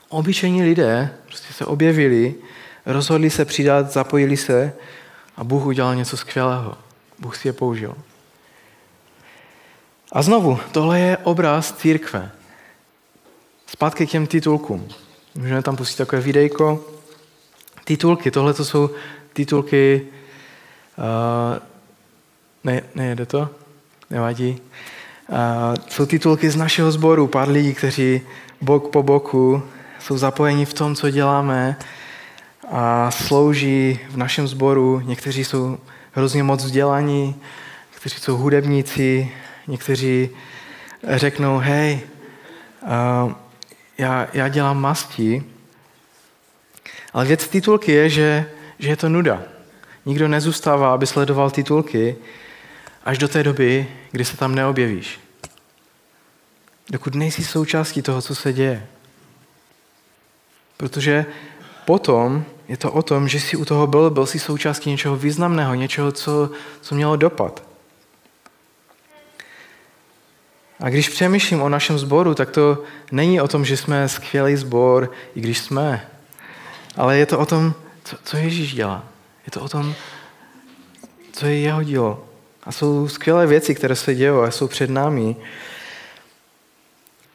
Obyčejní 0.09 0.63
lidé 0.63 1.15
prostě 1.27 1.53
se 1.53 1.65
objevili, 1.65 2.35
rozhodli 2.85 3.29
se 3.29 3.45
přidat, 3.45 3.91
zapojili 3.91 4.37
se 4.37 4.73
a 5.37 5.43
Bůh 5.43 5.65
udělal 5.65 5.95
něco 5.95 6.17
skvělého. 6.17 6.88
Bůh 7.19 7.37
si 7.37 7.47
je 7.47 7.53
použil. 7.53 7.95
A 10.11 10.21
znovu, 10.21 10.59
tohle 10.71 10.99
je 10.99 11.17
obraz 11.17 11.71
církve. 11.71 12.31
Zpátky 13.67 14.07
k 14.07 14.09
těm 14.09 14.27
titulkům. 14.27 14.87
Můžeme 15.35 15.61
tam 15.61 15.75
pustit 15.75 15.97
takové 15.97 16.21
videjko. 16.21 16.85
Titulky, 17.83 18.31
tohle 18.31 18.53
to 18.53 18.65
jsou 18.65 18.89
titulky, 19.33 20.07
uh, 20.97 21.59
ne, 22.63 22.81
nejede 22.95 23.25
to? 23.25 23.49
Nevadí. 24.09 24.61
Uh, 25.29 25.37
jsou 25.89 26.05
titulky 26.05 26.49
z 26.49 26.55
našeho 26.55 26.91
sboru, 26.91 27.27
pár 27.27 27.49
lidí, 27.49 27.73
kteří 27.73 28.21
bok 28.61 28.91
po 28.91 29.03
boku 29.03 29.63
jsou 29.99 30.17
zapojeni 30.17 30.65
v 30.65 30.73
tom, 30.73 30.95
co 30.95 31.09
děláme 31.09 31.77
a 32.71 33.11
slouží 33.11 33.99
v 34.09 34.17
našem 34.17 34.47
sboru. 34.47 34.99
Někteří 34.99 35.43
jsou 35.43 35.77
hrozně 36.19 36.43
moc 36.43 36.63
vzdělaní, 36.63 37.41
kteří 37.95 38.19
jsou 38.19 38.37
hudebníci, 38.37 39.31
někteří 39.67 40.29
řeknou, 41.03 41.57
hej, 41.57 41.99
já, 43.97 44.27
já 44.33 44.47
dělám 44.47 44.81
masti, 44.81 45.43
ale 47.13 47.25
věc 47.25 47.47
titulky 47.47 47.91
je, 47.91 48.09
že, 48.09 48.49
že 48.79 48.89
je 48.89 48.95
to 48.95 49.09
nuda. 49.09 49.43
Nikdo 50.05 50.27
nezůstává, 50.27 50.93
aby 50.93 51.07
sledoval 51.07 51.51
titulky 51.51 52.15
až 53.03 53.17
do 53.17 53.27
té 53.27 53.43
doby, 53.43 53.87
kdy 54.11 54.25
se 54.25 54.37
tam 54.37 54.55
neobjevíš. 54.55 55.19
Dokud 56.89 57.15
nejsi 57.15 57.43
součástí 57.43 58.01
toho, 58.01 58.21
co 58.21 58.35
se 58.35 58.53
děje. 58.53 58.87
Protože 60.77 61.25
potom 61.85 62.45
je 62.69 62.77
to 62.77 62.91
o 62.91 63.01
tom, 63.01 63.27
že 63.27 63.39
jsi 63.39 63.57
u 63.57 63.65
toho 63.65 63.87
byl, 63.87 64.09
byl 64.09 64.25
jsi 64.25 64.39
součástí 64.39 64.89
něčeho 64.89 65.15
významného, 65.15 65.75
něčeho, 65.75 66.11
co, 66.11 66.49
co 66.81 66.95
mělo 66.95 67.15
dopad. 67.15 67.63
A 70.79 70.89
když 70.89 71.09
přemýšlím 71.09 71.61
o 71.61 71.69
našem 71.69 71.99
sboru, 71.99 72.35
tak 72.35 72.51
to 72.51 72.83
není 73.11 73.41
o 73.41 73.47
tom, 73.47 73.65
že 73.65 73.77
jsme 73.77 74.09
skvělý 74.09 74.55
sbor, 74.55 75.11
i 75.35 75.41
když 75.41 75.57
jsme, 75.57 76.07
ale 76.95 77.17
je 77.17 77.25
to 77.25 77.39
o 77.39 77.45
tom, 77.45 77.73
co, 78.03 78.17
co 78.23 78.37
Ježíš 78.37 78.73
dělá. 78.73 79.03
Je 79.45 79.51
to 79.51 79.61
o 79.61 79.69
tom, 79.69 79.95
co 81.31 81.45
je 81.45 81.59
jeho 81.59 81.83
dílo. 81.83 82.25
A 82.63 82.71
jsou 82.71 83.07
skvělé 83.07 83.47
věci, 83.47 83.75
které 83.75 83.95
se 83.95 84.15
dějí 84.15 84.29
a 84.29 84.51
jsou 84.51 84.67
před 84.67 84.89
námi. 84.89 85.35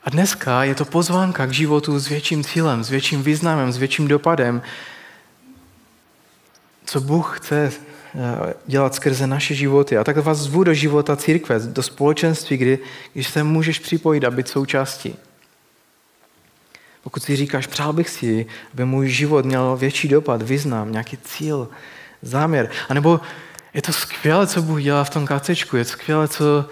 A 0.04 0.10
dneska 0.10 0.64
je 0.64 0.74
to 0.74 0.84
pozvánka 0.84 1.46
k 1.46 1.52
životu 1.52 1.98
s 1.98 2.08
větším 2.08 2.44
cílem, 2.44 2.84
s 2.84 2.90
větším 2.90 3.22
významem, 3.22 3.72
s 3.72 3.76
větším 3.76 4.08
dopadem, 4.08 4.62
co 6.84 7.00
Bůh 7.00 7.38
chce 7.38 7.72
eh, 8.14 8.54
dělat 8.66 8.94
skrze 8.94 9.26
naše 9.26 9.54
životy. 9.54 9.98
A 9.98 10.04
tak 10.04 10.16
vás 10.16 10.38
zvu 10.38 10.64
do 10.64 10.74
života 10.74 11.16
církve, 11.16 11.58
do 11.58 11.82
společenství, 11.82 12.56
kdy, 12.56 12.78
když 13.12 13.28
se 13.28 13.42
můžeš 13.42 13.78
připojit 13.78 14.24
a 14.24 14.30
být 14.30 14.48
součástí. 14.48 15.16
Pokud 17.02 17.22
si 17.22 17.36
říkáš, 17.36 17.66
přál 17.66 17.92
bych 17.92 18.08
si, 18.08 18.46
aby 18.74 18.84
můj 18.84 19.08
život 19.08 19.44
měl 19.44 19.76
větší 19.76 20.08
dopad, 20.08 20.42
význam, 20.42 20.92
nějaký 20.92 21.16
cíl, 21.16 21.68
záměr. 22.22 22.70
A 22.88 22.94
nebo 22.94 23.20
je 23.74 23.82
to 23.82 23.92
skvělé, 23.92 24.46
co 24.46 24.62
Bůh 24.62 24.82
dělá 24.82 25.04
v 25.04 25.10
tom 25.10 25.26
kacečku, 25.26 25.76
je 25.76 25.84
to 25.84 25.90
skvělé, 25.90 26.28
co, 26.28 26.68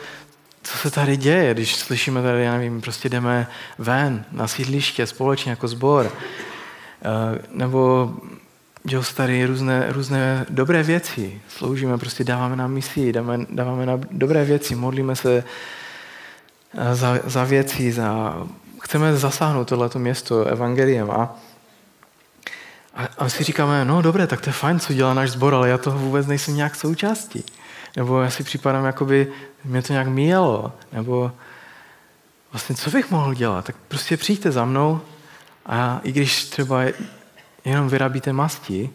co 0.62 0.78
se 0.78 0.90
tady 0.90 1.16
děje, 1.16 1.54
když 1.54 1.76
slyšíme 1.76 2.22
tady, 2.22 2.44
já 2.44 2.52
nevím, 2.52 2.80
prostě 2.80 3.08
jdeme 3.08 3.46
ven 3.78 4.24
na 4.32 4.48
sídliště 4.48 5.06
společně 5.06 5.50
jako 5.50 5.68
sbor. 5.68 6.12
Eh, 7.04 7.42
nebo 7.50 8.10
dělou 8.84 9.02
tady 9.16 9.46
různé, 9.46 9.86
různé 9.92 10.46
dobré 10.48 10.82
věci. 10.82 11.40
Sloužíme, 11.48 11.98
prostě 11.98 12.24
dáváme 12.24 12.56
na 12.56 12.66
misi, 12.66 13.12
dáváme, 13.12 13.46
dáváme 13.50 13.86
na 13.86 14.00
dobré 14.10 14.44
věci, 14.44 14.74
modlíme 14.74 15.16
se 15.16 15.44
eh, 16.74 16.94
za, 16.94 17.18
za 17.24 17.44
věci, 17.44 17.92
za, 17.92 18.36
chceme 18.80 19.16
zasáhnout 19.16 19.68
tohleto 19.68 19.98
město 19.98 20.44
evangeliem 20.44 21.10
a, 21.10 21.36
a, 22.94 23.08
a 23.18 23.28
si 23.28 23.44
říkáme, 23.44 23.84
no 23.84 24.02
dobré, 24.02 24.26
tak 24.26 24.40
to 24.40 24.48
je 24.48 24.54
fajn, 24.54 24.80
co 24.80 24.92
dělá 24.92 25.14
náš 25.14 25.30
sbor, 25.30 25.54
ale 25.54 25.68
já 25.68 25.78
toho 25.78 25.98
vůbec 25.98 26.26
nejsem 26.26 26.56
nějak 26.56 26.74
součástí. 26.74 27.44
Nebo 27.96 28.20
já 28.20 28.30
si 28.30 28.44
připadám, 28.44 28.84
jakoby 28.84 29.32
mě 29.64 29.82
to 29.82 29.92
nějak 29.92 30.08
míjelo, 30.08 30.72
nebo 30.92 31.32
vlastně 32.52 32.74
co 32.74 32.90
bych 32.90 33.10
mohl 33.10 33.34
dělat? 33.34 33.64
Tak 33.64 33.76
prostě 33.88 34.16
přijďte 34.16 34.52
za 34.52 34.64
mnou 34.64 35.00
a 35.66 36.00
i 36.02 36.12
když 36.12 36.44
třeba 36.44 36.82
jenom 37.64 37.88
vyrábíte 37.88 38.32
masti 38.32 38.90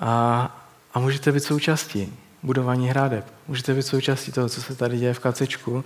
a, 0.00 0.56
a 0.94 0.98
můžete 0.98 1.32
být 1.32 1.44
součástí 1.44 2.16
budování 2.42 2.88
hrádeb. 2.88 3.32
Můžete 3.48 3.74
být 3.74 3.82
součástí 3.82 4.32
toho, 4.32 4.48
co 4.48 4.62
se 4.62 4.74
tady 4.74 4.98
děje 4.98 5.14
v 5.14 5.18
kacečku. 5.18 5.84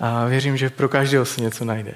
A 0.00 0.24
věřím, 0.24 0.56
že 0.56 0.70
pro 0.70 0.88
každého 0.88 1.24
se 1.24 1.40
něco 1.40 1.64
najde. 1.64 1.94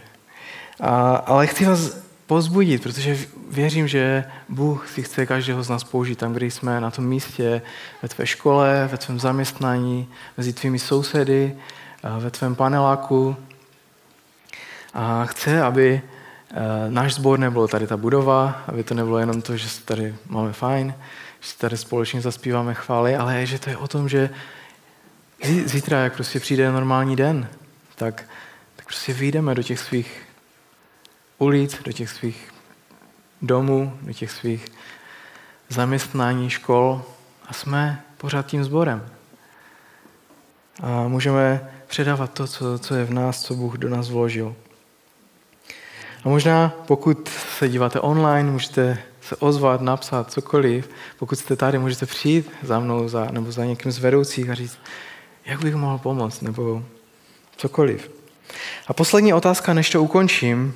A, 0.81 1.17
ale 1.17 1.47
chci 1.47 1.65
vás 1.65 1.97
pozbudit, 2.27 2.83
protože 2.83 3.19
věřím, 3.51 3.89
že 3.89 4.25
Bůh 4.49 4.89
si 4.89 5.03
chce 5.03 5.27
každého 5.27 5.63
z 5.63 5.69
nás 5.69 5.85
použít 5.85 6.19
tam, 6.19 6.33
kde 6.33 6.47
jsme 6.47 6.81
na 6.81 6.91
tom 6.91 7.07
místě, 7.07 7.63
ve 8.03 8.09
tvé 8.09 8.27
škole, 8.27 8.89
ve 8.93 8.99
tvém 8.99 9.21
zaměstnání, 9.21 10.09
mezi 10.37 10.53
tvými 10.53 10.79
sousedy, 10.79 11.57
ve 12.19 12.31
tvém 12.31 12.55
paneláku. 12.55 13.37
A 14.95 15.25
chce, 15.25 15.63
aby 15.63 16.03
náš 16.89 17.15
sbor 17.15 17.39
nebyl 17.39 17.69
tady 17.69 17.87
ta 17.87 17.97
budova, 17.97 18.63
aby 18.67 18.85
to 18.85 18.95
nebylo 18.95 19.19
jenom 19.19 19.43
to, 19.43 19.57
že 19.57 19.69
tady 19.85 20.15
máme 20.29 20.53
fajn, 20.53 20.95
že 21.41 21.57
tady 21.59 21.77
společně 21.77 22.21
zaspíváme 22.21 22.75
chvály, 22.75 23.17
ale 23.17 23.47
že 23.47 23.59
to 23.59 23.71
je 23.71 23.77
o 23.77 23.89
tom, 23.89 24.09
že 24.09 24.31
zítra, 25.65 25.99
jak 25.99 26.15
prostě 26.15 26.41
přijde 26.41 26.73
normální 26.73 27.17
den, 27.17 27.49
tak, 27.95 28.25
tak 28.77 28.87
prostě 28.87 29.13
vyjdeme 29.13 29.55
do 29.55 29.63
těch 29.63 29.79
svých 29.79 30.23
ulic, 31.39 31.83
do 31.83 31.93
těch 31.93 32.11
svých 32.11 32.53
domů, 33.43 33.99
do 34.03 34.13
těch 34.13 34.31
svých 34.31 34.67
zaměstnání, 35.69 36.51
škol 36.51 37.03
a 37.49 37.53
jsme 37.53 38.03
pořád 38.17 38.47
tím 38.47 38.65
sborem. 38.65 39.07
A 40.83 41.09
můžeme 41.09 41.71
předávat 41.87 42.33
to, 42.33 42.47
co, 42.47 42.79
co 42.79 42.95
je 42.95 43.05
v 43.05 43.13
nás, 43.13 43.43
co 43.43 43.55
Bůh 43.55 43.75
do 43.75 43.89
nás 43.89 44.11
vložil. 44.11 44.57
A 46.27 46.29
možná 46.29 46.73
pokud 46.87 47.29
se 47.59 47.69
díváte 47.69 48.01
online, 48.01 48.51
můžete 48.51 48.99
se 49.21 49.37
ozvat, 49.37 49.81
napsat 49.81 50.33
cokoliv. 50.33 50.91
Pokud 51.19 51.39
jste 51.39 51.57
tady, 51.57 51.79
můžete 51.79 52.07
přijít 52.07 52.51
za 52.63 52.81
mnou 52.81 53.09
za, 53.09 53.25
nebo 53.31 53.53
za 53.53 53.65
někým 53.65 53.93
z 53.93 53.99
vedoucích 53.99 54.51
a 54.51 54.55
říct, 54.55 54.79
jak 55.45 55.63
bych 55.63 55.75
mohl 55.75 55.99
pomoct, 55.99 56.41
nebo 56.41 56.83
cokoliv. 57.57 58.11
A 58.87 58.93
poslední 58.93 59.35
otázka, 59.35 59.75
než 59.75 59.91
to 59.91 60.03
ukončím, 60.03 60.75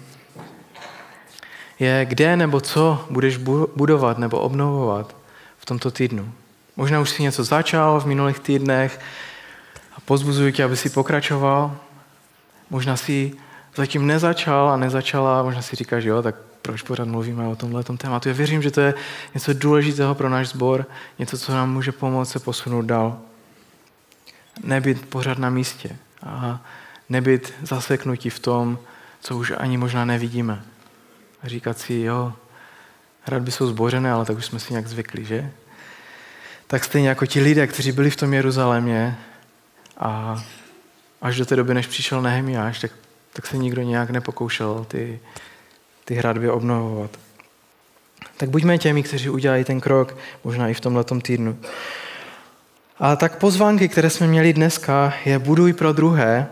je, 1.79 2.07
kde 2.09 2.37
nebo 2.37 2.61
co 2.61 3.07
budeš 3.11 3.37
budovat 3.77 4.19
nebo 4.19 4.41
obnovovat 4.41 5.17
v 5.59 5.67
tomto 5.67 5.91
týdnu. 5.91 6.33
Možná 6.77 7.01
už 7.01 7.11
si 7.11 7.23
něco 7.23 7.45
začal 7.45 8.01
v 8.01 8.07
minulých 8.07 8.39
týdnech 8.39 9.01
a 9.97 10.01
pozbuzuji 10.01 10.53
tě, 10.53 10.65
aby 10.65 10.77
si 10.77 10.91
pokračoval. 10.91 11.77
Možná 12.71 12.97
si 12.97 13.33
zatím 13.77 14.07
nezačal 14.07 14.71
a 14.71 14.77
nezačala, 14.77 15.43
možná 15.43 15.63
si 15.63 15.77
říkáš, 15.77 16.05
jo, 16.05 16.23
tak 16.23 16.35
proč 16.63 16.83
pořád 16.83 17.09
mluvíme 17.09 17.47
o 17.47 17.57
tomhle 17.57 17.85
tématu. 17.85 18.29
Já 18.29 18.35
věřím, 18.35 18.63
že 18.63 18.71
to 18.71 18.81
je 18.81 18.95
něco 19.35 19.53
důležitého 19.53 20.15
pro 20.15 20.29
náš 20.29 20.49
sbor, 20.49 20.87
něco, 21.19 21.39
co 21.39 21.53
nám 21.53 21.73
může 21.73 21.93
pomoct 21.93 22.31
se 22.31 22.39
posunout 22.39 22.83
dál. 22.83 23.19
Nebyt 24.65 25.07
pořád 25.09 25.39
na 25.39 25.51
místě 25.51 25.97
a 26.23 26.61
nebyt 27.09 27.55
zaseknutí 27.63 28.31
v 28.31 28.39
tom, 28.39 28.79
co 29.21 29.37
už 29.37 29.53
ani 29.57 29.77
možná 29.77 30.05
nevidíme. 30.05 30.63
A 31.43 31.49
říkat 31.49 31.79
si, 31.79 31.95
jo, 31.95 32.33
rád 33.27 33.43
by 33.43 33.51
jsou 33.51 33.67
zbořené, 33.67 34.13
ale 34.13 34.25
tak 34.25 34.37
už 34.37 34.47
jsme 34.47 34.59
si 34.59 34.73
nějak 34.73 34.87
zvykli, 34.87 35.25
že? 35.25 35.51
Tak 36.67 36.85
stejně 36.85 37.09
jako 37.09 37.27
ti 37.27 37.41
lidé, 37.41 37.67
kteří 37.67 37.93
byli 37.93 38.11
v 38.11 38.17
tom 38.17 38.35
Jeruzalémě 38.35 39.19
a 39.99 40.43
až 41.23 41.37
do 41.37 41.47
té 41.47 41.57
doby, 41.57 41.75
než 41.75 41.87
přišel 41.87 42.23
Nehemiáš, 42.23 42.81
tak, 42.81 42.91
tak 43.33 43.47
se 43.47 43.59
nikdo 43.59 43.83
nějak 43.83 44.11
nepokoušel 44.11 44.87
ty, 44.89 45.21
ty 46.05 46.15
hradby 46.15 46.51
obnovovat. 46.51 47.11
Tak 48.37 48.51
buďme 48.51 48.79
těmi, 48.79 49.03
kteří 49.03 49.31
udělají 49.31 49.65
ten 49.65 49.81
krok, 49.81 50.17
možná 50.45 50.69
i 50.69 50.75
v 50.75 50.81
tomhle 50.81 51.05
týdnu. 51.23 51.59
A 52.99 53.17
tak 53.17 53.39
pozvánky, 53.39 53.89
které 53.89 54.11
jsme 54.11 54.27
měli 54.27 54.53
dneska, 54.53 55.15
je 55.25 55.39
buduj 55.39 55.73
pro 55.73 55.93
druhé, 55.93 56.49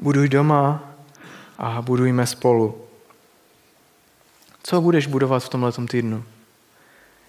buduj 0.00 0.28
doma 0.28 0.92
a 1.58 1.82
budujme 1.82 2.26
spolu. 2.26 2.84
Co 4.62 4.80
budeš 4.80 5.06
budovat 5.06 5.44
v 5.44 5.48
tomhle 5.48 5.72
týdnu? 5.90 6.24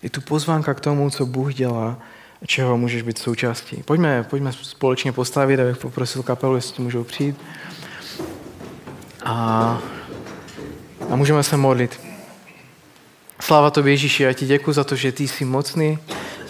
Je 0.01 0.09
tu 0.09 0.21
pozvánka 0.21 0.73
k 0.73 0.79
tomu, 0.79 1.09
co 1.09 1.25
Bůh 1.25 1.53
dělá 1.53 1.99
a 2.41 2.45
čeho 2.45 2.77
můžeš 2.77 3.01
být 3.01 3.17
součástí. 3.17 3.83
Pojďme, 3.83 4.23
pojďme 4.23 4.53
společně 4.53 5.11
postavit, 5.11 5.59
abych 5.59 5.77
poprosil 5.77 6.23
kapelu, 6.23 6.55
jestli 6.55 6.83
můžou 6.83 7.03
přijít. 7.03 7.37
A, 9.25 9.81
a 11.09 11.15
můžeme 11.15 11.43
se 11.43 11.57
modlit. 11.57 11.99
Sláva 13.39 13.69
tobě, 13.69 13.93
Ježíši, 13.93 14.23
já 14.23 14.33
ti 14.33 14.45
děkuji 14.45 14.73
za 14.73 14.83
to, 14.83 14.95
že 14.95 15.11
ty 15.11 15.27
jsi 15.27 15.45
mocný, 15.45 15.99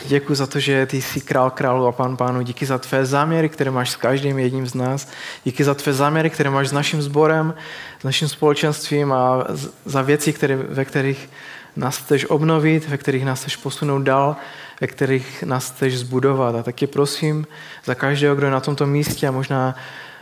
děkuji 0.05 0.35
za 0.35 0.47
to, 0.47 0.59
že 0.59 0.85
ty 0.85 1.01
jsi 1.01 1.21
král 1.21 1.49
králu 1.49 1.87
a 1.87 1.91
pán 1.91 2.17
pánu. 2.17 2.41
Díky 2.41 2.65
za 2.65 2.77
tvé 2.77 3.05
záměry, 3.05 3.49
které 3.49 3.71
máš 3.71 3.89
s 3.89 3.95
každým 3.95 4.39
jedním 4.39 4.67
z 4.67 4.73
nás. 4.73 5.07
Díky 5.43 5.63
za 5.63 5.73
tvé 5.73 5.93
záměry, 5.93 6.29
které 6.29 6.49
máš 6.49 6.67
s 6.67 6.71
naším 6.71 7.01
sborem, 7.01 7.53
s 7.99 8.03
naším 8.03 8.27
společenstvím 8.27 9.13
a 9.13 9.45
za 9.85 10.01
věci, 10.01 10.33
které, 10.33 10.55
ve 10.55 10.85
kterých 10.85 11.29
nás 11.75 11.97
chceš 11.97 12.25
obnovit, 12.25 12.89
ve 12.89 12.97
kterých 12.97 13.25
nás 13.25 13.39
chceš 13.39 13.55
posunout 13.55 14.01
dál, 14.01 14.35
ve 14.81 14.87
kterých 14.87 15.43
nás 15.43 15.71
chceš 15.71 15.99
zbudovat. 15.99 16.55
A 16.55 16.63
taky 16.63 16.87
prosím 16.87 17.47
za 17.85 17.95
každého, 17.95 18.35
kdo 18.35 18.47
je 18.47 18.51
na 18.51 18.59
tomto 18.59 18.85
místě 18.85 19.27
a 19.27 19.31
možná 19.31 19.75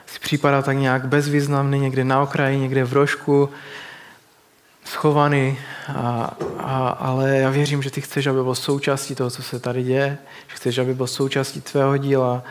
si 0.07 0.19
připadá 0.19 0.61
tak 0.61 0.77
nějak 0.77 1.07
bezvýznamný, 1.07 1.79
někde 1.79 2.03
na 2.03 2.21
okraji, 2.21 2.59
někde 2.59 2.83
v 2.83 2.93
rožku, 2.93 3.49
schovaný, 4.85 5.57
a, 5.95 6.37
a, 6.59 6.89
ale 6.89 7.37
já 7.37 7.49
věřím, 7.49 7.83
že 7.83 7.91
ty 7.91 8.01
chceš, 8.01 8.27
aby 8.27 8.43
byl 8.43 8.55
součástí 8.55 9.15
toho, 9.15 9.29
co 9.29 9.43
se 9.43 9.59
tady 9.59 9.83
děje, 9.83 10.17
že 10.47 10.55
chceš, 10.55 10.77
aby 10.77 10.93
byl 10.93 11.07
součástí 11.07 11.61
tvého 11.61 11.97
díla. 11.97 12.43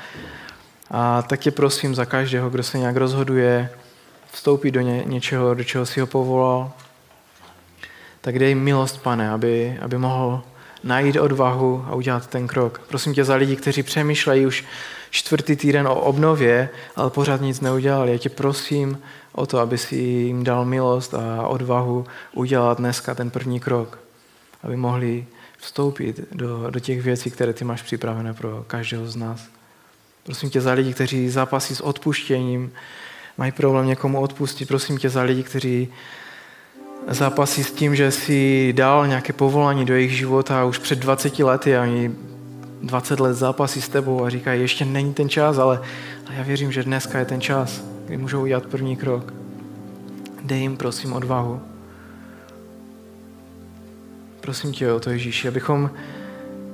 A 0.91 1.23
tak 1.23 1.41
tě 1.41 1.51
prosím 1.51 1.95
za 1.95 2.05
každého, 2.05 2.51
kdo 2.51 2.63
se 2.63 2.79
nějak 2.79 2.97
rozhoduje 2.97 3.71
vstoupit 4.33 4.71
do 4.71 4.81
ně, 4.81 5.03
něčeho, 5.07 5.55
do 5.55 5.65
čeho 5.65 5.87
si 5.87 6.01
ho 6.01 6.07
povolal, 6.07 6.73
tak 8.21 8.39
dej 8.39 8.55
milost, 8.55 9.03
pane, 9.03 9.31
aby, 9.31 9.79
aby 9.81 9.99
mohl 9.99 10.43
najít 10.85 11.17
odvahu 11.17 11.85
a 11.89 11.95
udělat 11.95 12.27
ten 12.27 12.47
krok. 12.47 12.81
Prosím 12.89 13.15
tě 13.15 13.25
za 13.25 13.35
lidi, 13.35 13.57
kteří 13.57 13.83
přemýšlejí 13.83 14.47
už 14.47 14.65
čtvrtý 15.17 15.57
týden 15.57 15.89
o 15.89 15.95
obnově, 15.95 16.69
ale 16.97 17.11
pořád 17.11 17.41
nic 17.41 17.61
neudělali. 17.61 18.13
Já 18.13 18.19
tě 18.19 18.29
prosím 18.29 18.99
o 19.33 19.47
to, 19.47 19.59
aby 19.59 19.79
si 19.79 19.97
jim 19.97 20.45
dal 20.45 20.65
milost 20.65 21.15
a 21.15 21.47
odvahu 21.49 22.07
udělat 22.33 22.79
dneska 22.79 23.15
ten 23.15 23.31
první 23.31 23.61
krok, 23.61 23.99
aby 24.63 24.77
mohli 24.77 25.27
vstoupit 25.59 26.21
do, 26.33 26.71
do 26.71 26.81
těch 26.81 27.03
věcí, 27.03 27.31
které 27.31 27.53
ty 27.53 27.65
máš 27.65 27.83
připravené 27.83 28.35
pro 28.35 28.65
každého 28.67 29.07
z 29.07 29.17
nás. 29.17 29.41
Prosím 30.25 30.51
tě 30.51 30.61
za 30.61 30.73
lidi, 30.73 30.95
kteří 30.95 31.29
zápasí 31.29 31.75
s 31.75 31.81
odpuštěním, 31.81 32.73
mají 33.39 33.53
problém 33.53 33.87
někomu 33.87 34.21
odpustit. 34.21 34.69
Prosím 34.69 34.99
tě 34.99 35.09
za 35.09 35.23
lidi, 35.23 35.43
kteří 35.43 35.89
zápasí 37.09 37.65
s 37.65 37.73
tím, 37.73 37.97
že 37.97 38.11
si 38.11 38.73
dal 38.77 39.07
nějaké 39.07 39.33
povolání 39.33 39.85
do 39.85 39.95
jejich 39.95 40.17
života 40.17 40.65
už 40.65 40.79
před 40.79 40.99
20 40.99 41.39
lety 41.39 41.77
a 41.77 41.83
oni 41.83 42.13
20 42.83 43.21
let 43.21 43.35
zápasí 43.35 43.81
s 43.81 43.89
tebou 43.89 44.25
a 44.25 44.31
říkají, 44.31 44.61
ještě 44.61 44.85
není 44.85 45.15
ten 45.15 45.29
čas, 45.29 45.59
ale, 45.59 45.81
já 46.31 46.43
věřím, 46.43 46.73
že 46.73 46.83
dneska 46.83 47.19
je 47.19 47.25
ten 47.25 47.41
čas, 47.41 47.85
kdy 48.07 48.17
můžou 48.17 48.43
udělat 48.43 48.67
první 48.67 48.97
krok. 48.97 49.33
Dej 50.45 50.61
jim, 50.61 50.77
prosím, 50.77 51.13
odvahu. 51.13 51.61
Prosím 54.41 54.73
tě 54.73 54.93
o 54.93 55.01
to, 55.01 55.11
Ježíši, 55.11 55.49
abychom 55.49 55.91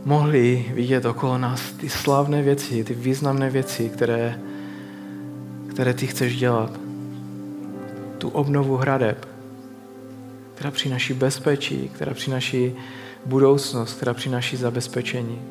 mohli 0.05 0.73
vidět 0.75 1.05
okolo 1.05 1.39
nás 1.39 1.73
ty 1.73 1.89
slavné 1.89 2.43
věci, 2.43 2.85
ty 2.85 2.95
významné 2.95 3.51
věci, 3.51 3.89
které, 3.89 4.41
které 5.71 5.95
ty 5.95 6.07
chceš 6.07 6.37
dělat. 6.37 6.71
Tu 8.19 8.29
obnovu 8.29 8.77
hradeb, 8.77 9.29
která 10.55 10.71
přináší 10.71 11.15
bezpečí, 11.15 11.91
která 11.95 12.15
přináší 12.15 12.73
budoucnost, 13.27 13.95
která 13.95 14.15
přináší 14.15 14.57
zabezpečení. 14.57 15.43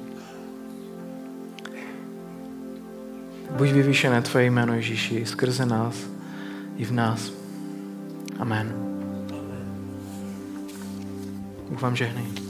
Buď 3.51 3.71
vyvýšené 3.71 4.21
Tvoje 4.21 4.45
jméno 4.45 4.73
Ježíši 4.73 5.25
skrze 5.25 5.65
nás 5.65 5.95
i 6.77 6.85
v 6.85 6.91
nás. 6.91 7.31
Amen. 8.39 8.73
Bůh 11.69 11.81
vám 11.81 11.95
žehnej. 11.95 12.40